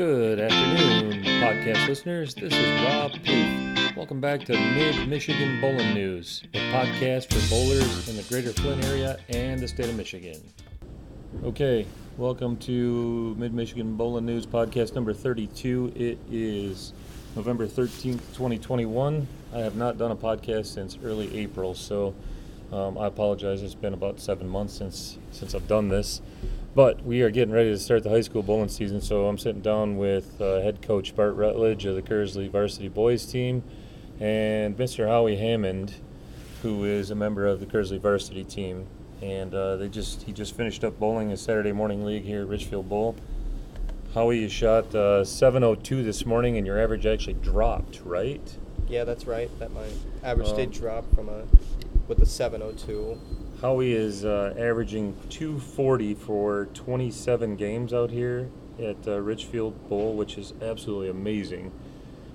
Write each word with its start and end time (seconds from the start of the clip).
Good 0.00 0.40
afternoon, 0.40 1.22
podcast 1.42 1.86
listeners. 1.86 2.34
This 2.34 2.54
is 2.54 2.86
Rob 2.86 3.12
Poof. 3.22 3.94
Welcome 3.98 4.18
back 4.18 4.46
to 4.46 4.54
Mid 4.54 5.06
Michigan 5.06 5.60
Bowling 5.60 5.92
News, 5.92 6.42
a 6.54 6.72
podcast 6.72 7.30
for 7.30 7.50
bowlers 7.50 8.08
in 8.08 8.16
the 8.16 8.22
greater 8.22 8.50
Flint 8.50 8.82
area 8.86 9.20
and 9.28 9.60
the 9.60 9.68
state 9.68 9.90
of 9.90 9.96
Michigan. 9.96 10.40
Okay, 11.44 11.86
welcome 12.16 12.56
to 12.60 13.34
Mid 13.36 13.52
Michigan 13.52 13.94
Bowling 13.94 14.24
News 14.24 14.46
podcast 14.46 14.94
number 14.94 15.12
32. 15.12 15.92
It 15.94 16.18
is 16.32 16.94
November 17.36 17.66
13th, 17.66 18.22
2021. 18.32 19.28
I 19.52 19.58
have 19.58 19.76
not 19.76 19.98
done 19.98 20.12
a 20.12 20.16
podcast 20.16 20.68
since 20.72 20.96
early 21.04 21.36
April, 21.36 21.74
so 21.74 22.14
um, 22.72 22.96
I 22.96 23.06
apologize. 23.06 23.62
It's 23.62 23.74
been 23.74 23.92
about 23.92 24.18
seven 24.18 24.48
months 24.48 24.72
since 24.72 25.18
since 25.30 25.54
I've 25.54 25.68
done 25.68 25.90
this. 25.90 26.22
But 26.74 27.04
we 27.04 27.22
are 27.22 27.30
getting 27.30 27.52
ready 27.52 27.70
to 27.70 27.78
start 27.78 28.04
the 28.04 28.10
high 28.10 28.20
school 28.20 28.42
bowling 28.42 28.68
season, 28.68 29.00
so 29.00 29.26
I'm 29.26 29.38
sitting 29.38 29.60
down 29.60 29.96
with 29.98 30.40
uh, 30.40 30.60
head 30.60 30.82
coach 30.82 31.16
Bart 31.16 31.34
Rutledge 31.34 31.84
of 31.84 31.96
the 31.96 32.02
Kearsley 32.02 32.48
varsity 32.48 32.88
boys 32.88 33.26
team 33.26 33.64
and 34.20 34.76
Mr. 34.76 35.08
Howie 35.08 35.36
Hammond, 35.36 35.94
who 36.62 36.84
is 36.84 37.10
a 37.10 37.14
member 37.16 37.46
of 37.46 37.58
the 37.58 37.66
Kearsley 37.66 37.98
varsity 38.00 38.44
team. 38.44 38.86
And 39.20 39.52
uh, 39.52 39.76
they 39.76 39.88
just 39.88 40.22
he 40.22 40.32
just 40.32 40.56
finished 40.56 40.84
up 40.84 40.98
bowling 40.98 41.30
his 41.30 41.40
Saturday 41.40 41.72
morning 41.72 42.04
league 42.04 42.22
here 42.24 42.42
at 42.42 42.48
Richfield 42.48 42.88
Bowl. 42.88 43.16
Howie, 44.14 44.38
you 44.38 44.48
shot 44.48 44.94
uh, 44.94 45.24
702 45.24 46.02
this 46.02 46.24
morning, 46.24 46.56
and 46.56 46.66
your 46.66 46.80
average 46.80 47.04
actually 47.04 47.34
dropped, 47.34 48.00
right? 48.04 48.56
Yeah, 48.88 49.04
that's 49.04 49.26
right. 49.26 49.50
That 49.58 49.72
my 49.72 49.86
average 50.22 50.48
Um, 50.48 50.56
did 50.56 50.70
drop 50.72 51.04
from 51.14 51.28
a 51.28 51.42
with 52.08 52.20
a 52.20 52.26
702. 52.26 53.20
Howie 53.60 53.92
is 53.92 54.24
uh, 54.24 54.54
averaging 54.56 55.14
240 55.28 56.14
for 56.14 56.66
27 56.72 57.56
games 57.56 57.92
out 57.92 58.10
here 58.10 58.48
at 58.78 58.96
uh, 59.06 59.20
Richfield 59.20 59.88
Bowl, 59.88 60.14
which 60.14 60.38
is 60.38 60.54
absolutely 60.62 61.10
amazing. 61.10 61.70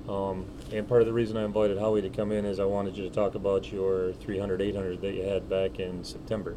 Um, 0.07 0.45
and 0.71 0.87
part 0.87 1.01
of 1.01 1.07
the 1.07 1.13
reason 1.13 1.35
I 1.35 1.43
invited 1.43 1.79
Howie 1.79 2.03
to 2.03 2.11
come 2.11 2.31
in 2.31 2.45
is 2.45 2.59
I 2.59 2.65
wanted 2.65 2.95
you 2.95 3.03
to 3.03 3.09
talk 3.09 3.33
about 3.33 3.71
your 3.71 4.13
300 4.13 4.61
800 4.61 5.01
that 5.01 5.13
you 5.13 5.23
had 5.23 5.49
back 5.49 5.79
in 5.79 6.03
September, 6.03 6.55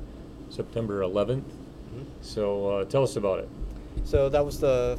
September 0.51 1.01
11th. 1.01 1.45
So 2.21 2.69
uh, 2.69 2.85
tell 2.85 3.03
us 3.03 3.17
about 3.17 3.39
it. 3.39 3.49
So 4.05 4.29
that 4.29 4.45
was 4.45 4.61
the 4.61 4.99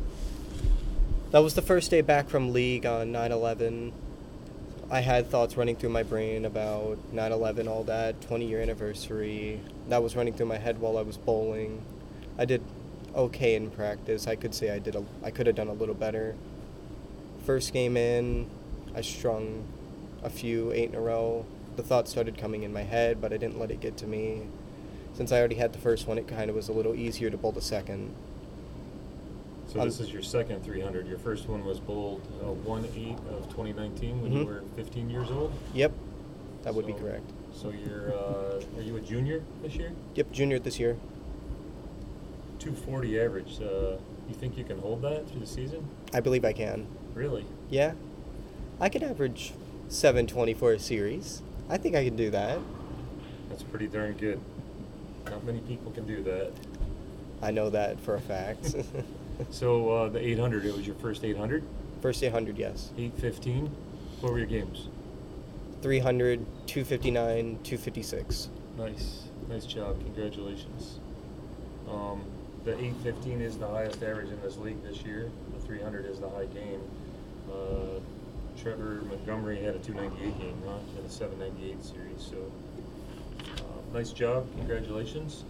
that 1.31 1.39
was 1.39 1.53
the 1.53 1.61
first 1.61 1.91
day 1.91 2.01
back 2.01 2.27
from 2.27 2.51
league 2.51 2.87
on 2.87 3.13
9/11. 3.13 3.91
I 4.91 5.01
had 5.01 5.29
thoughts 5.29 5.55
running 5.55 5.75
through 5.75 5.89
my 5.89 6.01
brain 6.01 6.45
about 6.45 6.97
9/11, 7.13 7.67
all 7.67 7.83
that 7.83 8.19
20 8.21 8.47
year 8.47 8.59
anniversary. 8.59 9.61
That 9.87 10.01
was 10.01 10.15
running 10.15 10.33
through 10.33 10.47
my 10.47 10.57
head 10.57 10.81
while 10.81 10.97
I 10.97 11.03
was 11.03 11.15
bowling. 11.15 11.83
I 12.39 12.45
did 12.45 12.63
okay 13.15 13.53
in 13.53 13.69
practice. 13.69 14.25
I 14.27 14.35
could 14.35 14.55
say 14.55 14.71
I 14.71 14.79
did 14.79 14.95
a, 14.95 15.03
I 15.23 15.29
could 15.29 15.45
have 15.45 15.55
done 15.55 15.67
a 15.67 15.73
little 15.73 15.93
better. 15.93 16.35
First 17.45 17.71
game 17.71 17.97
in, 17.97 18.49
I 18.95 19.01
strung 19.01 19.63
a 20.23 20.29
few 20.29 20.71
eight 20.71 20.89
in 20.89 20.95
a 20.95 21.01
row. 21.01 21.45
The 21.75 21.83
thoughts 21.83 22.09
started 22.09 22.35
coming 22.39 22.63
in 22.63 22.73
my 22.73 22.81
head, 22.81 23.21
but 23.21 23.31
I 23.31 23.37
didn't 23.37 23.59
let 23.59 23.69
it 23.69 23.81
get 23.81 23.95
to 23.97 24.07
me. 24.07 24.47
Since 25.13 25.31
I 25.31 25.37
already 25.37 25.55
had 25.55 25.71
the 25.71 25.79
first 25.79 26.07
one, 26.07 26.17
it 26.17 26.27
kind 26.27 26.49
of 26.49 26.55
was 26.55 26.67
a 26.67 26.73
little 26.73 26.95
easier 26.95 27.29
to 27.29 27.37
bowl 27.37 27.51
the 27.51 27.61
second. 27.61 28.15
So 29.69 29.79
Um, 29.79 29.85
this 29.87 29.99
is 29.99 30.11
your 30.11 30.23
second 30.23 30.63
300. 30.63 31.07
Your 31.07 31.19
first 31.19 31.47
one 31.47 31.63
was 31.63 31.79
bowled 31.79 32.21
uh, 32.41 32.51
1 32.51 32.85
8 32.95 33.11
of 33.29 33.47
2019 33.49 34.19
when 34.19 34.31
you 34.31 34.39
Mhm. 34.39 34.45
were 34.47 34.63
15 34.75 35.11
years 35.11 35.29
old. 35.29 35.51
Yep, 35.75 35.91
that 36.63 36.73
would 36.73 36.87
be 36.87 36.93
correct. 36.93 37.29
So 37.53 37.69
you're 37.69 38.11
uh, 38.11 38.61
are 38.77 38.81
you 38.81 38.97
a 38.97 38.99
junior 38.99 39.43
this 39.61 39.75
year? 39.75 39.91
Yep, 40.15 40.31
junior 40.31 40.57
this 40.57 40.79
year. 40.79 40.97
240 42.57 43.19
average. 43.19 43.61
Uh, 43.61 43.97
you 44.27 44.33
think 44.33 44.57
you 44.57 44.63
can 44.63 44.79
hold 44.79 45.03
that 45.03 45.29
through 45.29 45.41
the 45.41 45.45
season? 45.45 45.87
I 46.15 46.19
believe 46.19 46.43
I 46.43 46.53
can. 46.53 46.87
Really? 47.13 47.45
Yeah, 47.69 47.93
I 48.79 48.89
could 48.89 49.03
average 49.03 49.53
720 49.87 50.55
for 50.55 50.71
a 50.73 50.79
series. 50.79 51.43
I 51.69 51.77
think 51.77 51.95
I 51.95 52.03
can 52.03 52.15
do 52.15 52.31
that. 52.31 52.57
That's 53.49 53.61
pretty 53.61 53.85
darn 53.87 54.13
good. 54.13 54.39
Not 55.25 55.43
many 55.43 55.59
people 55.59 55.91
can 55.91 56.07
do 56.07 56.23
that. 56.23 56.53
I 57.41 57.51
know 57.51 57.69
that 57.69 57.99
for 57.99 58.15
a 58.15 58.19
fact. 58.21 58.75
So 59.49 59.89
uh, 59.89 60.09
the 60.09 60.19
800, 60.19 60.65
it 60.65 60.75
was 60.75 60.85
your 60.85 60.95
first 60.95 61.23
800, 61.23 61.63
First 62.01 62.23
800, 62.23 62.57
yes. 62.57 62.91
815. 62.97 63.65
What 64.21 64.31
were 64.31 64.37
your 64.37 64.47
games? 64.47 64.87
300, 65.81 66.45
259, 66.65 67.59
256. 67.63 68.49
Nice, 68.77 69.23
nice 69.49 69.65
job. 69.65 69.99
Congratulations. 70.05 70.99
Um, 71.89 72.23
the 72.63 72.71
815 72.73 73.41
is 73.41 73.57
the 73.57 73.67
highest 73.67 74.01
average 74.01 74.29
in 74.29 74.41
this 74.41 74.57
league 74.57 74.81
this 74.83 75.01
year. 75.01 75.29
The 75.53 75.65
300 75.65 76.05
is 76.05 76.19
the 76.19 76.29
high 76.29 76.45
game. 76.45 76.81
Uh, 77.51 77.99
Trevor 78.61 79.01
Montgomery 79.09 79.61
had 79.61 79.75
a 79.75 79.79
298 79.79 80.39
game, 80.39 80.61
huh? 80.65 80.77
Had 80.95 81.05
a 81.05 81.09
798 81.09 81.83
series. 81.83 82.21
So 82.21 82.37
uh, 83.57 83.97
nice 83.97 84.11
job. 84.11 84.47
Congratulations. 84.57 85.43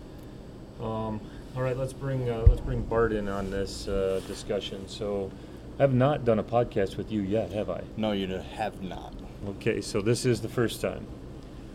Um, 0.82 1.20
all 1.56 1.64
right, 1.64 1.78
let's 1.78 1.94
bring 1.94 2.30
uh, 2.30 2.46
let's 2.48 2.62
bring 2.62 2.82
Bart 2.84 3.12
in 3.12 3.28
on 3.28 3.50
this 3.50 3.88
uh, 3.88 4.22
discussion. 4.28 4.88
So, 4.88 5.32
I 5.78 5.84
have 5.84 5.94
not 5.94 6.26
done 6.26 6.40
a 6.40 6.44
podcast 6.44 6.98
with 6.98 7.12
you 7.12 7.22
yet, 7.22 7.52
have 7.52 7.70
I? 7.70 7.84
No, 7.98 8.12
you 8.12 8.28
have 8.28 8.82
not. 8.82 9.14
Okay, 9.48 9.82
so 9.82 10.02
this 10.02 10.26
is 10.26 10.42
the 10.42 10.50
first 10.50 10.82
time. 10.82 11.08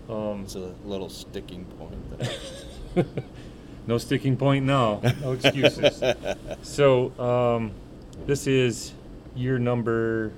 Um, 0.09 0.43
It's 0.45 0.55
a 0.55 0.75
little 0.85 1.09
sticking 1.09 1.65
point. 1.65 3.09
No 3.87 3.99
sticking 3.99 4.37
point 4.37 4.65
now. 4.65 5.01
No 5.21 5.33
excuses. 5.33 6.03
so, 6.63 7.13
um, 7.21 7.73
this 8.27 8.47
is 8.47 8.93
year 9.37 9.59
number 9.59 10.33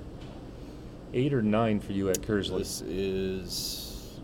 eight 1.13 1.33
or 1.33 1.41
nine 1.41 1.79
for 1.79 1.93
you 1.93 2.09
at 2.09 2.17
Kearsley. 2.21 2.59
this 2.59 2.81
is, 2.81 4.19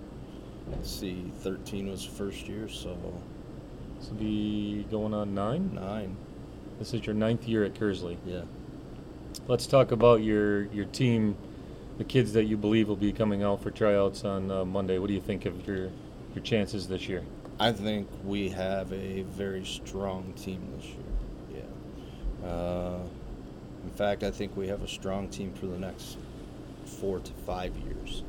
let's 0.70 0.92
see, 0.92 1.32
13 1.40 1.90
was 1.90 2.04
first 2.04 2.48
year, 2.48 2.68
so 2.68 2.98
This 4.04 4.12
will 4.12 4.18
be 4.18 4.86
going 4.92 5.14
on 5.14 5.34
nine. 5.34 5.74
nine. 5.74 6.18
This 6.78 6.94
is 6.94 7.06
your 7.06 7.16
ninth 7.16 7.48
year 7.48 7.64
at 7.64 7.74
Kearsley. 7.74 8.18
Yeah. 8.26 8.42
Let's 9.48 9.66
talk 9.66 9.94
about 9.94 10.22
your 10.22 10.64
your 10.74 10.84
team, 10.84 11.38
the 11.98 12.04
kids 12.04 12.34
that 12.34 12.44
you 12.44 12.58
believe 12.58 12.90
will 12.90 12.98
be 12.98 13.14
coming 13.14 13.44
out 13.44 13.64
for 13.64 13.72
tryouts 13.72 14.26
on 14.26 14.52
uh, 14.52 14.66
Monday. 14.66 14.98
What 14.98 15.08
do 15.08 15.14
you 15.14 15.22
think 15.22 15.46
of 15.46 15.66
your 15.66 15.90
your 16.36 16.44
chances 16.44 16.90
this 16.90 17.08
year? 17.08 17.24
I 17.62 17.72
think 17.72 18.10
we 18.26 18.50
have 18.50 18.92
a 18.92 19.22
very 19.22 19.64
strong 19.64 20.34
team 20.34 20.68
this 20.76 20.86
year. 20.88 21.62
Yeah. 22.42 22.50
Uh, 22.50 23.00
in 23.86 23.92
fact, 23.92 24.24
I 24.24 24.32
think 24.32 24.58
we 24.58 24.68
have 24.68 24.84
a 24.84 24.88
strong 24.90 25.30
team 25.30 25.54
for 25.54 25.68
the 25.68 25.80
next 25.80 26.18
four 26.84 27.20
to 27.20 27.32
five 27.46 27.74
years. 27.78 28.24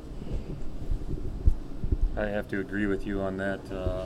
I 2.15 2.27
have 2.27 2.47
to 2.47 2.61
agree 2.61 2.85
with 2.85 3.05
you 3.05 3.19
on 3.19 3.35
that. 3.37 3.59
Uh, 3.69 4.05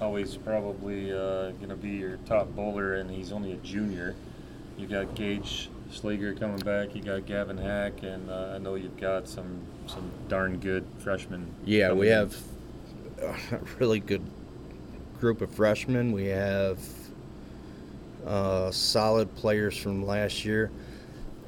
Howie's 0.00 0.36
probably 0.36 1.12
uh, 1.12 1.50
going 1.52 1.68
to 1.68 1.76
be 1.76 1.90
your 1.90 2.16
top 2.26 2.48
bowler, 2.56 2.94
and 2.94 3.10
he's 3.10 3.32
only 3.32 3.52
a 3.52 3.56
junior. 3.56 4.14
You 4.78 4.86
got 4.86 5.14
Gage 5.14 5.68
Slager 5.92 6.38
coming 6.38 6.60
back. 6.60 6.94
You 6.94 7.02
got 7.02 7.26
Gavin 7.26 7.58
Hack, 7.58 8.02
and 8.02 8.30
uh, 8.30 8.52
I 8.54 8.58
know 8.58 8.76
you've 8.76 8.98
got 8.98 9.28
some 9.28 9.60
some 9.86 10.10
darn 10.28 10.58
good 10.58 10.86
freshmen. 10.98 11.54
Yeah, 11.66 11.92
we 11.92 12.08
in. 12.08 12.14
have 12.14 12.36
a 13.52 13.58
really 13.78 14.00
good 14.00 14.22
group 15.20 15.42
of 15.42 15.54
freshmen. 15.54 16.12
We 16.12 16.26
have 16.26 16.78
uh, 18.26 18.70
solid 18.70 19.34
players 19.36 19.76
from 19.76 20.06
last 20.06 20.44
year 20.46 20.70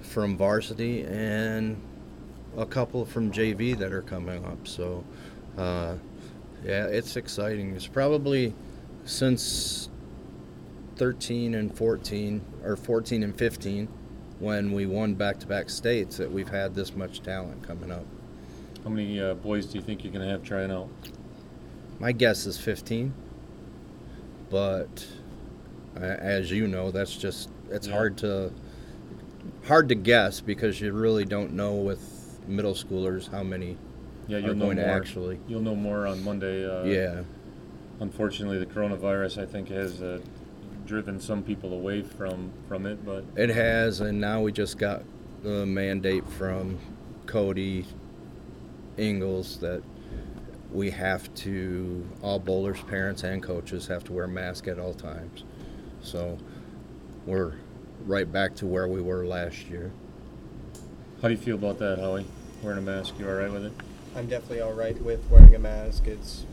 from 0.02 0.36
varsity 0.36 1.04
and 1.04 1.80
a 2.58 2.66
couple 2.66 3.06
from 3.06 3.32
JV 3.32 3.78
that 3.78 3.92
are 3.92 4.02
coming 4.02 4.44
up. 4.44 4.68
So, 4.68 5.04
uh, 5.56 5.94
yeah, 6.64 6.86
it's 6.86 7.16
exciting. 7.16 7.74
It's 7.74 7.86
probably 7.86 8.54
since 9.04 9.88
13 10.96 11.54
and 11.54 11.76
14, 11.76 12.40
or 12.64 12.76
14 12.76 13.22
and 13.22 13.36
15, 13.36 13.88
when 14.38 14.72
we 14.72 14.86
won 14.86 15.14
back 15.14 15.38
to 15.40 15.46
back 15.46 15.70
states, 15.70 16.16
that 16.18 16.30
we've 16.30 16.48
had 16.48 16.74
this 16.74 16.94
much 16.94 17.22
talent 17.22 17.62
coming 17.66 17.90
up. 17.90 18.04
How 18.84 18.90
many 18.90 19.20
uh, 19.20 19.34
boys 19.34 19.66
do 19.66 19.78
you 19.78 19.84
think 19.84 20.02
you're 20.04 20.12
going 20.12 20.24
to 20.24 20.30
have 20.30 20.42
trying 20.42 20.70
out? 20.70 20.88
My 22.00 22.10
guess 22.12 22.46
is 22.46 22.58
15, 22.58 23.12
but 24.50 25.06
uh, 25.96 26.00
as 26.00 26.50
you 26.50 26.66
know, 26.66 26.90
that's 26.90 27.16
just 27.16 27.48
it's 27.70 27.86
Yeah. 27.86 27.94
hard 27.94 28.18
to 28.18 28.52
hard 29.66 29.88
to 29.88 29.94
guess 29.94 30.40
because 30.40 30.80
you 30.80 30.92
really 30.92 31.24
don't 31.24 31.52
know 31.52 31.74
with 31.76 32.40
middle 32.48 32.74
schoolers 32.74 33.30
how 33.30 33.42
many 33.44 33.76
Yeah, 34.28 34.38
you'll 34.38 34.54
know 34.54 34.72
more. 34.72 34.84
actually. 34.84 35.40
You'll 35.48 35.62
know 35.62 35.74
more 35.74 36.06
on 36.06 36.22
Monday. 36.22 36.64
Uh, 36.64 36.84
yeah, 36.84 37.22
Unfortunately, 38.00 38.58
the 38.58 38.66
coronavirus, 38.66 39.42
I 39.42 39.46
think, 39.46 39.68
has 39.68 40.02
uh, 40.02 40.20
driven 40.86 41.20
some 41.20 41.42
people 41.42 41.72
away 41.72 42.02
from 42.02 42.50
from 42.68 42.86
it. 42.86 43.04
But 43.04 43.24
it 43.36 43.50
has, 43.50 44.00
and 44.00 44.20
now 44.20 44.40
we 44.40 44.52
just 44.52 44.78
got 44.78 45.02
the 45.42 45.66
mandate 45.66 46.28
from 46.30 46.78
Cody 47.26 47.84
Ingles 48.96 49.58
that 49.58 49.82
we 50.72 50.90
have 50.90 51.32
to 51.34 52.06
all 52.22 52.38
bowlers, 52.38 52.80
parents, 52.82 53.22
and 53.24 53.42
coaches 53.42 53.86
have 53.86 54.04
to 54.04 54.12
wear 54.12 54.26
masks 54.26 54.68
at 54.68 54.78
all 54.78 54.94
times. 54.94 55.44
So 56.00 56.38
we're 57.26 57.54
right 58.06 58.30
back 58.30 58.54
to 58.56 58.66
where 58.66 58.88
we 58.88 59.00
were 59.00 59.26
last 59.26 59.68
year. 59.68 59.92
How 61.20 61.28
do 61.28 61.34
you 61.34 61.40
feel 61.40 61.54
about 61.54 61.78
that, 61.78 61.98
Howie? 61.98 62.26
Wearing 62.62 62.78
a 62.78 62.82
mask, 62.82 63.14
you 63.18 63.28
all 63.28 63.34
right 63.34 63.52
with 63.52 63.66
it? 63.66 63.72
I'm 64.16 64.26
definitely 64.26 64.60
all 64.60 64.72
right 64.72 65.00
with 65.02 65.24
wearing 65.30 65.54
a 65.54 65.58
mask. 65.58 66.06
It's 66.06 66.44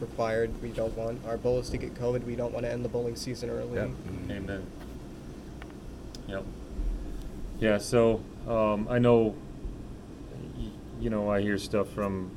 required. 0.00 0.50
We 0.62 0.70
don't 0.70 0.96
want 0.96 1.20
our 1.26 1.36
bowlers 1.36 1.70
to 1.70 1.76
get 1.78 1.94
COVID. 1.94 2.24
We 2.24 2.34
don't 2.34 2.52
want 2.52 2.66
to 2.66 2.72
end 2.72 2.84
the 2.84 2.88
bowling 2.88 3.14
season 3.16 3.50
early. 3.50 3.74
Yep. 3.76 3.90
Amen. 4.30 4.66
Yep. 6.28 6.44
Yeah. 7.60 7.78
So 7.78 8.20
um, 8.48 8.88
I 8.90 8.98
know. 8.98 9.34
You 11.00 11.10
know, 11.10 11.30
I 11.30 11.40
hear 11.42 11.58
stuff 11.58 11.88
from 11.90 12.30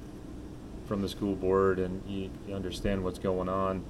from 0.87 1.01
the 1.01 1.09
school 1.09 1.35
board, 1.35 1.79
and 1.79 2.01
you, 2.07 2.29
you 2.47 2.53
understand 2.55 3.03
what's 3.03 3.19
going 3.19 3.49
on. 3.49 3.83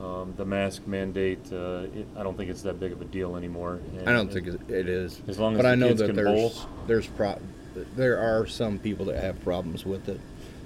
Um, 0.00 0.34
the 0.36 0.44
mask 0.44 0.86
mandate. 0.86 1.40
Uh, 1.52 1.86
it, 1.94 2.06
I 2.16 2.22
don't 2.22 2.36
think 2.36 2.50
it's 2.50 2.62
that 2.62 2.78
big 2.80 2.92
of 2.92 3.00
a 3.00 3.04
deal 3.04 3.36
anymore. 3.36 3.80
I 4.02 4.04
don't 4.12 4.30
And 4.30 4.32
think 4.32 4.46
it 4.46 4.60
it 4.70 4.88
is. 4.88 5.20
As 5.28 5.38
long 5.38 5.54
as 5.54 5.58
but 5.58 5.62
the 5.64 5.68
I 5.70 5.74
know 5.74 5.88
kids 5.88 6.00
that 6.00 6.06
can 6.06 6.16
there's 6.16 6.28
bowl. 6.28 6.52
there's 6.86 7.06
pro- 7.06 7.40
there 7.96 8.18
are 8.18 8.46
some 8.46 8.78
people 8.78 9.06
that 9.06 9.22
have 9.22 9.42
problems 9.42 9.84
with 9.84 10.08
it. 10.08 10.20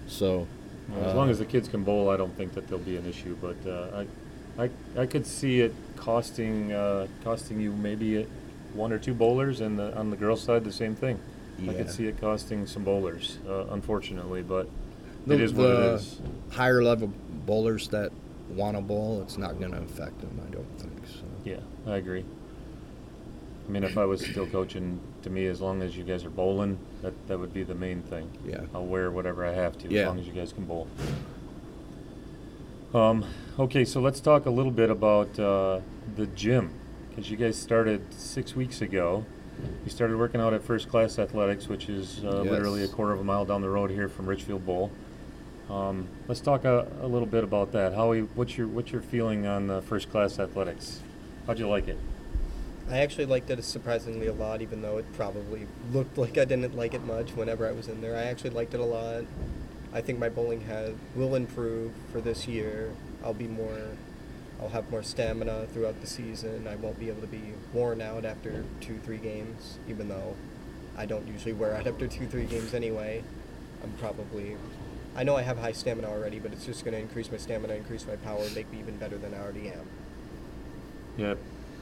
So 0.07 0.47
Well, 0.89 1.05
As 1.05 1.15
uh, 1.15 1.17
long 1.17 1.31
as 1.31 1.39
the 1.39 1.45
kids 1.45 1.69
can 1.69 1.85
bowl, 1.85 2.11
I 2.11 2.17
don't 2.17 2.37
think 2.37 2.55
that 2.55 2.69
there'll 2.69 2.85
be 2.85 2.97
an 2.97 3.07
issue. 3.07 3.37
But 3.41 3.57
uh, 3.67 4.05
I, 4.59 4.65
I, 4.65 4.71
I 5.03 5.07
could 5.07 5.27
see 5.27 5.61
it 5.61 5.75
costing 5.97 6.73
uh, 6.73 7.07
costing 7.23 7.61
you 7.61 7.73
maybe 7.73 8.27
one 8.75 8.93
or 8.93 8.99
two 8.99 9.15
bowlers, 9.15 9.61
and 9.61 9.79
the, 9.79 9.97
on 9.97 10.11
the 10.11 10.17
girls' 10.17 10.43
side, 10.43 10.65
the 10.65 10.73
same 10.73 10.95
thing. 10.95 11.19
I 11.69 11.75
could 11.75 11.91
see 11.91 12.07
it 12.07 12.19
costing 12.19 12.67
some 12.67 12.85
bowlers, 12.85 13.39
uh, 13.47 13.67
unfortunately, 13.67 14.43
but 14.43 14.67
the, 15.27 15.35
it 15.35 15.41
is 15.43 15.53
what 15.53 15.65
the 15.65 15.93
it 15.93 15.95
is. 15.97 16.21
higher 16.53 16.83
level 16.83 17.13
bowlers 17.45 17.89
that 17.89 18.13
want 18.49 18.77
to 18.77 18.81
bowl, 18.81 19.21
it's 19.23 19.37
not 19.37 19.59
going 19.59 19.73
to 19.73 19.79
affect 19.79 20.21
them. 20.21 20.41
I 20.47 20.51
don't 20.51 20.79
think 20.79 21.07
so. 21.07 21.25
Yeah, 21.45 21.61
I 21.87 21.97
agree. 21.97 22.25
I 23.69 23.71
mean, 23.71 23.85
if 23.85 23.99
I 23.99 24.07
was 24.07 24.23
still 24.25 24.47
coaching, 24.47 25.01
to 25.23 25.31
me, 25.31 25.47
as 25.47 25.61
long 25.61 25.83
as 25.83 25.97
you 25.97 26.05
guys 26.05 26.25
are 26.25 26.31
bowling, 26.31 26.79
that 27.03 27.13
that 27.29 27.39
would 27.39 27.53
be 27.55 27.63
the 27.63 27.75
main 27.75 28.03
thing. 28.03 28.31
Yeah. 28.47 28.61
I'll 28.75 28.87
wear 28.87 29.11
whatever 29.11 29.45
I 29.45 29.53
have 29.53 29.77
to, 29.79 29.89
Yeah. 29.89 30.01
as 30.03 30.07
long 30.09 30.19
as 30.21 30.27
you 30.27 30.33
guys 30.33 30.53
can 30.53 30.65
bowl. 30.65 30.87
Um, 32.93 33.25
okay, 33.59 33.85
so 33.85 34.01
let's 34.01 34.21
talk 34.21 34.47
a 34.47 34.51
little 34.51 34.73
bit 34.73 34.91
about 34.91 35.39
uh, 35.39 35.81
the 36.17 36.27
gym, 36.27 36.71
because 37.09 37.31
you 37.31 37.37
guys 37.37 37.57
started 37.57 38.13
six 38.13 38.57
weeks 38.57 38.81
ago. 38.83 39.25
You 39.85 39.91
started 39.91 40.17
working 40.17 40.41
out 40.41 40.55
at 40.55 40.63
First 40.63 40.89
Class 40.89 41.19
Athletics, 41.19 41.69
which 41.69 41.89
is 41.89 42.25
uh, 42.25 42.41
literally 42.43 42.81
a 42.81 42.85
Yes. 42.87 42.95
quarter 42.95 43.13
of 43.13 43.21
a 43.21 43.25
mile 43.25 43.45
down 43.45 43.61
the 43.61 43.69
road 43.69 43.91
here 43.91 44.09
from 44.09 44.27
Richfield 44.27 44.65
Bowl. 44.65 44.91
Um, 45.69 46.09
let's 46.27 46.41
talk 46.41 46.65
a, 46.65 46.89
a 47.03 47.07
little 47.07 47.27
bit 47.27 47.45
about 47.45 47.71
that. 47.73 47.95
Howie, 47.95 48.23
what's 48.35 48.57
your 48.59 48.67
what's 48.67 48.91
your 48.91 49.03
feeling 49.03 49.47
on 49.47 49.71
uh, 49.71 49.81
First 49.83 50.11
Class 50.11 50.39
Athletics? 50.41 51.01
How'd 51.47 51.59
you 51.61 51.69
like 51.69 51.87
it? 51.89 51.99
I 52.91 52.99
actually 52.99 53.27
liked 53.27 53.51
it 53.51 53.63
surprisingly 53.63 54.27
a 54.27 54.33
lot, 54.33 54.63
even 54.63 54.83
though 54.83 54.99
it 54.99 55.05
probably 55.13 55.69
looked 55.93 56.19
like 56.19 56.37
I 56.37 56.45
didn't 56.45 56.75
like 56.75 56.93
it 56.93 57.05
much 57.05 57.31
whenever 57.33 57.67
I 57.69 57.71
was 57.71 57.87
in 57.87 58.01
there. 58.01 58.17
I 58.17 58.25
actually 58.25 58.51
liked 58.51 58.75
it 58.75 58.81
a 58.81 58.85
lot. 58.85 59.25
I 59.93 60.01
think 60.01 60.19
my 60.19 60.29
bowling 60.29 60.63
has 60.63 60.95
will 61.15 61.37
improve 61.37 61.93
for 62.11 62.21
this 62.21 62.49
year. 62.49 62.93
I'll 63.25 63.35
be 63.35 63.47
more, 63.47 63.79
I'll 64.61 64.71
have 64.71 64.91
more 64.91 65.05
stamina 65.05 65.67
throughout 65.73 66.01
the 66.01 66.07
season. 66.09 66.67
I 66.67 66.75
won't 66.77 66.99
be 66.99 67.09
able 67.09 67.21
to 67.21 67.29
be 67.29 67.55
worn 67.73 68.01
out 68.01 68.25
after 68.25 68.65
two, 68.81 68.99
three 69.05 69.19
games, 69.19 69.79
even 69.89 70.09
though 70.09 70.35
I 70.97 71.07
don't 71.07 71.29
usually 71.29 71.53
wear 71.53 71.77
out 71.77 71.87
after 71.87 72.09
two, 72.09 72.27
three 72.27 72.45
games 72.45 72.75
anyway. 72.75 73.23
I'm 73.85 73.93
probably, 74.01 74.57
I 75.15 75.23
know 75.23 75.37
I 75.37 75.43
have 75.43 75.59
high 75.59 75.73
stamina 75.73 76.09
already, 76.09 76.41
but 76.41 76.53
it's 76.53 76.67
just 76.67 76.85
going 76.85 76.95
to 76.95 77.01
increase 77.01 77.31
my 77.31 77.39
stamina, 77.39 77.75
increase 77.75 78.05
my 78.05 78.17
power, 78.17 78.43
make 78.55 78.71
me 78.73 78.81
even 78.81 78.97
better 78.97 79.17
than 79.17 79.33
I 79.33 79.39
already 79.39 79.69
am. 79.69 79.87
Yeah, 81.17 81.35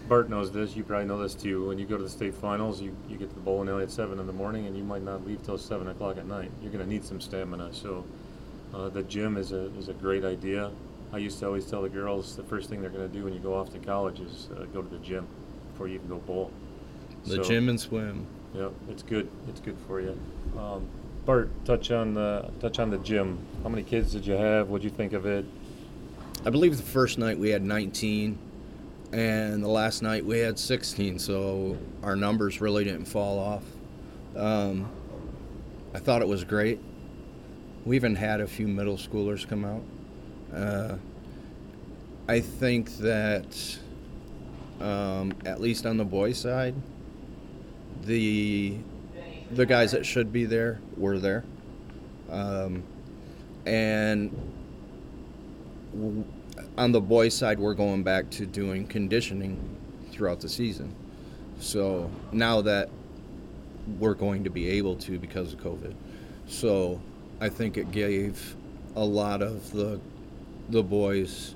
Bart 0.08 0.30
knows 0.30 0.50
this. 0.50 0.74
You 0.74 0.84
probably 0.84 1.06
know 1.06 1.18
this 1.20 1.34
too. 1.34 1.68
When 1.68 1.78
you 1.78 1.84
go 1.86 1.96
to 1.96 2.02
the 2.02 2.08
state 2.08 2.34
finals, 2.34 2.80
you, 2.80 2.96
you 3.08 3.16
get 3.16 3.28
to 3.28 3.34
the 3.34 3.40
bowling 3.40 3.68
alley 3.68 3.82
at 3.82 3.90
seven 3.90 4.18
in 4.18 4.26
the 4.26 4.32
morning, 4.32 4.66
and 4.66 4.76
you 4.76 4.82
might 4.82 5.02
not 5.02 5.26
leave 5.26 5.42
till 5.44 5.58
seven 5.58 5.88
o'clock 5.88 6.16
at 6.16 6.26
night. 6.26 6.50
You're 6.62 6.72
going 6.72 6.84
to 6.84 6.88
need 6.90 7.04
some 7.04 7.20
stamina. 7.20 7.72
So, 7.72 8.04
uh, 8.74 8.88
the 8.88 9.02
gym 9.02 9.36
is 9.36 9.52
a 9.52 9.66
is 9.76 9.88
a 9.88 9.92
great 9.94 10.24
idea. 10.24 10.70
I 11.12 11.18
used 11.18 11.38
to 11.40 11.46
always 11.46 11.64
tell 11.66 11.82
the 11.82 11.88
girls 11.88 12.36
the 12.36 12.42
first 12.42 12.68
thing 12.68 12.80
they're 12.80 12.90
going 12.90 13.08
to 13.08 13.14
do 13.14 13.24
when 13.24 13.32
you 13.32 13.40
go 13.40 13.54
off 13.54 13.70
to 13.72 13.78
college 13.78 14.20
is 14.20 14.48
uh, 14.56 14.64
go 14.74 14.82
to 14.82 14.88
the 14.88 15.02
gym 15.02 15.26
before 15.72 15.88
you 15.88 15.94
even 15.94 16.08
go 16.08 16.16
bowl. 16.18 16.50
The 17.24 17.36
So, 17.36 17.42
gym 17.42 17.68
and 17.68 17.80
swim. 17.80 18.26
Yep, 18.54 18.72
it's 18.88 19.02
good. 19.02 19.28
It's 19.48 19.60
good 19.60 19.76
for 19.86 20.00
you. 20.00 20.18
Um, 20.58 20.86
Bart, 21.26 21.50
touch 21.66 21.90
on 21.90 22.14
the 22.14 22.50
touch 22.60 22.78
on 22.78 22.90
the 22.90 22.98
gym. 22.98 23.38
How 23.62 23.68
many 23.68 23.82
kids 23.82 24.12
did 24.12 24.26
you 24.26 24.34
have? 24.34 24.68
What'd 24.68 24.84
you 24.84 24.90
think 24.90 25.12
of 25.12 25.26
it? 25.26 25.44
I 26.46 26.50
believe 26.50 26.76
the 26.76 26.82
first 26.82 27.18
night 27.18 27.38
we 27.38 27.50
had 27.50 27.62
19, 27.62 28.38
and 29.12 29.62
the 29.62 29.68
last 29.68 30.02
night 30.02 30.24
we 30.24 30.38
had 30.38 30.58
16. 30.58 31.18
So 31.18 31.78
our 32.02 32.16
numbers 32.16 32.60
really 32.60 32.84
didn't 32.84 33.06
fall 33.06 33.38
off. 33.38 33.64
Um, 34.36 34.88
I 35.94 35.98
thought 35.98 36.22
it 36.22 36.28
was 36.28 36.44
great. 36.44 36.80
We 37.84 37.96
even 37.96 38.14
had 38.14 38.40
a 38.40 38.46
few 38.46 38.68
middle 38.68 38.96
schoolers 38.96 39.48
come 39.48 39.64
out. 39.64 39.82
Uh, 40.54 40.96
I 42.28 42.40
think 42.40 42.90
that, 42.98 43.78
um, 44.80 45.32
at 45.46 45.60
least 45.60 45.86
on 45.86 45.96
the 45.96 46.04
boys' 46.04 46.38
side, 46.38 46.74
the 48.04 48.76
the 49.50 49.64
guys 49.64 49.92
that 49.92 50.04
should 50.04 50.30
be 50.30 50.44
there 50.44 50.78
were 50.98 51.18
there, 51.18 51.42
um, 52.30 52.82
and 53.64 54.30
w- 55.94 56.24
on 56.76 56.92
the 56.92 57.00
boys' 57.00 57.34
side, 57.34 57.58
we're 57.58 57.74
going 57.74 58.02
back 58.02 58.30
to 58.30 58.46
doing 58.46 58.86
conditioning 58.86 59.58
throughout 60.10 60.40
the 60.40 60.48
season. 60.48 60.94
So 61.60 62.10
now 62.32 62.60
that 62.62 62.88
we're 63.98 64.14
going 64.14 64.44
to 64.44 64.50
be 64.50 64.68
able 64.70 64.96
to 64.96 65.18
because 65.18 65.52
of 65.52 65.60
COVID, 65.60 65.94
so 66.46 67.00
I 67.40 67.48
think 67.48 67.76
it 67.76 67.90
gave 67.90 68.56
a 68.96 69.04
lot 69.04 69.42
of 69.42 69.70
the 69.72 70.00
the 70.70 70.82
boys 70.82 71.54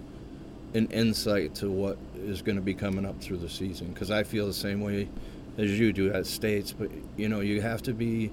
an 0.75 0.87
insight 0.87 1.54
to 1.54 1.70
what 1.70 1.99
is 2.16 2.40
going 2.40 2.56
to 2.56 2.62
be 2.62 2.72
coming 2.75 3.04
up 3.04 3.20
through 3.20 3.37
the 3.37 3.49
season. 3.49 3.88
Because 3.88 4.10
I 4.10 4.22
feel 4.22 4.46
the 4.46 4.54
same 4.54 4.81
way 4.81 5.08
as 5.58 5.78
you 5.78 5.93
do 5.93 6.12
at 6.12 6.26
states, 6.26 6.72
but 6.72 6.90
you 7.16 7.28
know 7.28 7.40
you 7.40 7.60
have 7.60 7.82
to 7.82 7.93
be 7.93 8.31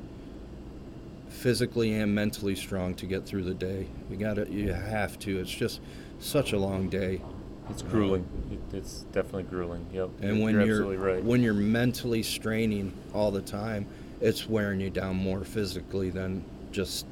physically 1.30 1.94
and 1.94 2.14
mentally 2.14 2.56
strong 2.56 2.94
to 2.96 3.06
get 3.06 3.26
through 3.26 3.44
the 3.44 3.54
day. 3.54 3.88
You 4.10 4.18
got 4.18 4.36
to 4.36 4.50
you 4.52 4.74
have 4.74 5.20
to. 5.20 5.40
It's 5.40 5.52
just 5.52 5.82
such 6.20 6.54
a 6.54 6.58
long 6.60 6.90
day. 6.90 7.22
It's 7.70 7.82
grueling. 7.84 8.26
It, 8.52 8.76
it's 8.78 9.02
definitely 9.12 9.44
grueling. 9.44 9.86
Yep. 9.94 10.10
And 10.22 10.42
when 10.42 10.56
you're 10.56 10.66
you're, 10.66 10.76
absolutely 10.78 10.98
right. 10.98 11.24
when 11.24 11.44
you're 11.44 11.54
mentally 11.54 12.24
straining 12.24 12.94
all 13.14 13.30
the 13.32 13.42
time, 13.42 13.86
it's 14.22 14.50
wearing 14.50 14.80
you 14.80 14.90
down 14.90 15.16
more 15.16 15.44
physically 15.44 16.10
than 16.10 16.44
just 16.72 17.06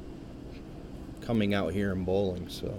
coming 1.20 1.54
out 1.54 1.72
here 1.72 1.92
and 1.92 2.04
bowling. 2.04 2.48
So 2.48 2.76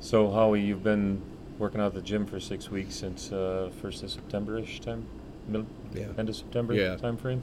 So 0.00 0.30
Howie, 0.30 0.60
you've 0.60 0.82
been 0.84 1.20
working 1.58 1.80
out 1.80 1.86
at 1.88 1.94
the 1.94 2.02
gym 2.02 2.26
for 2.26 2.40
six 2.40 2.70
weeks 2.70 2.94
since 2.94 3.32
uh, 3.32 3.70
first 3.80 4.02
of 4.02 4.10
September-ish 4.10 4.80
time, 4.80 5.06
middle, 5.48 5.66
Yeah. 5.94 6.06
end 6.18 6.28
of 6.28 6.36
September 6.36 6.74
Yeah. 6.74 6.96
time 6.96 7.16
frame. 7.16 7.42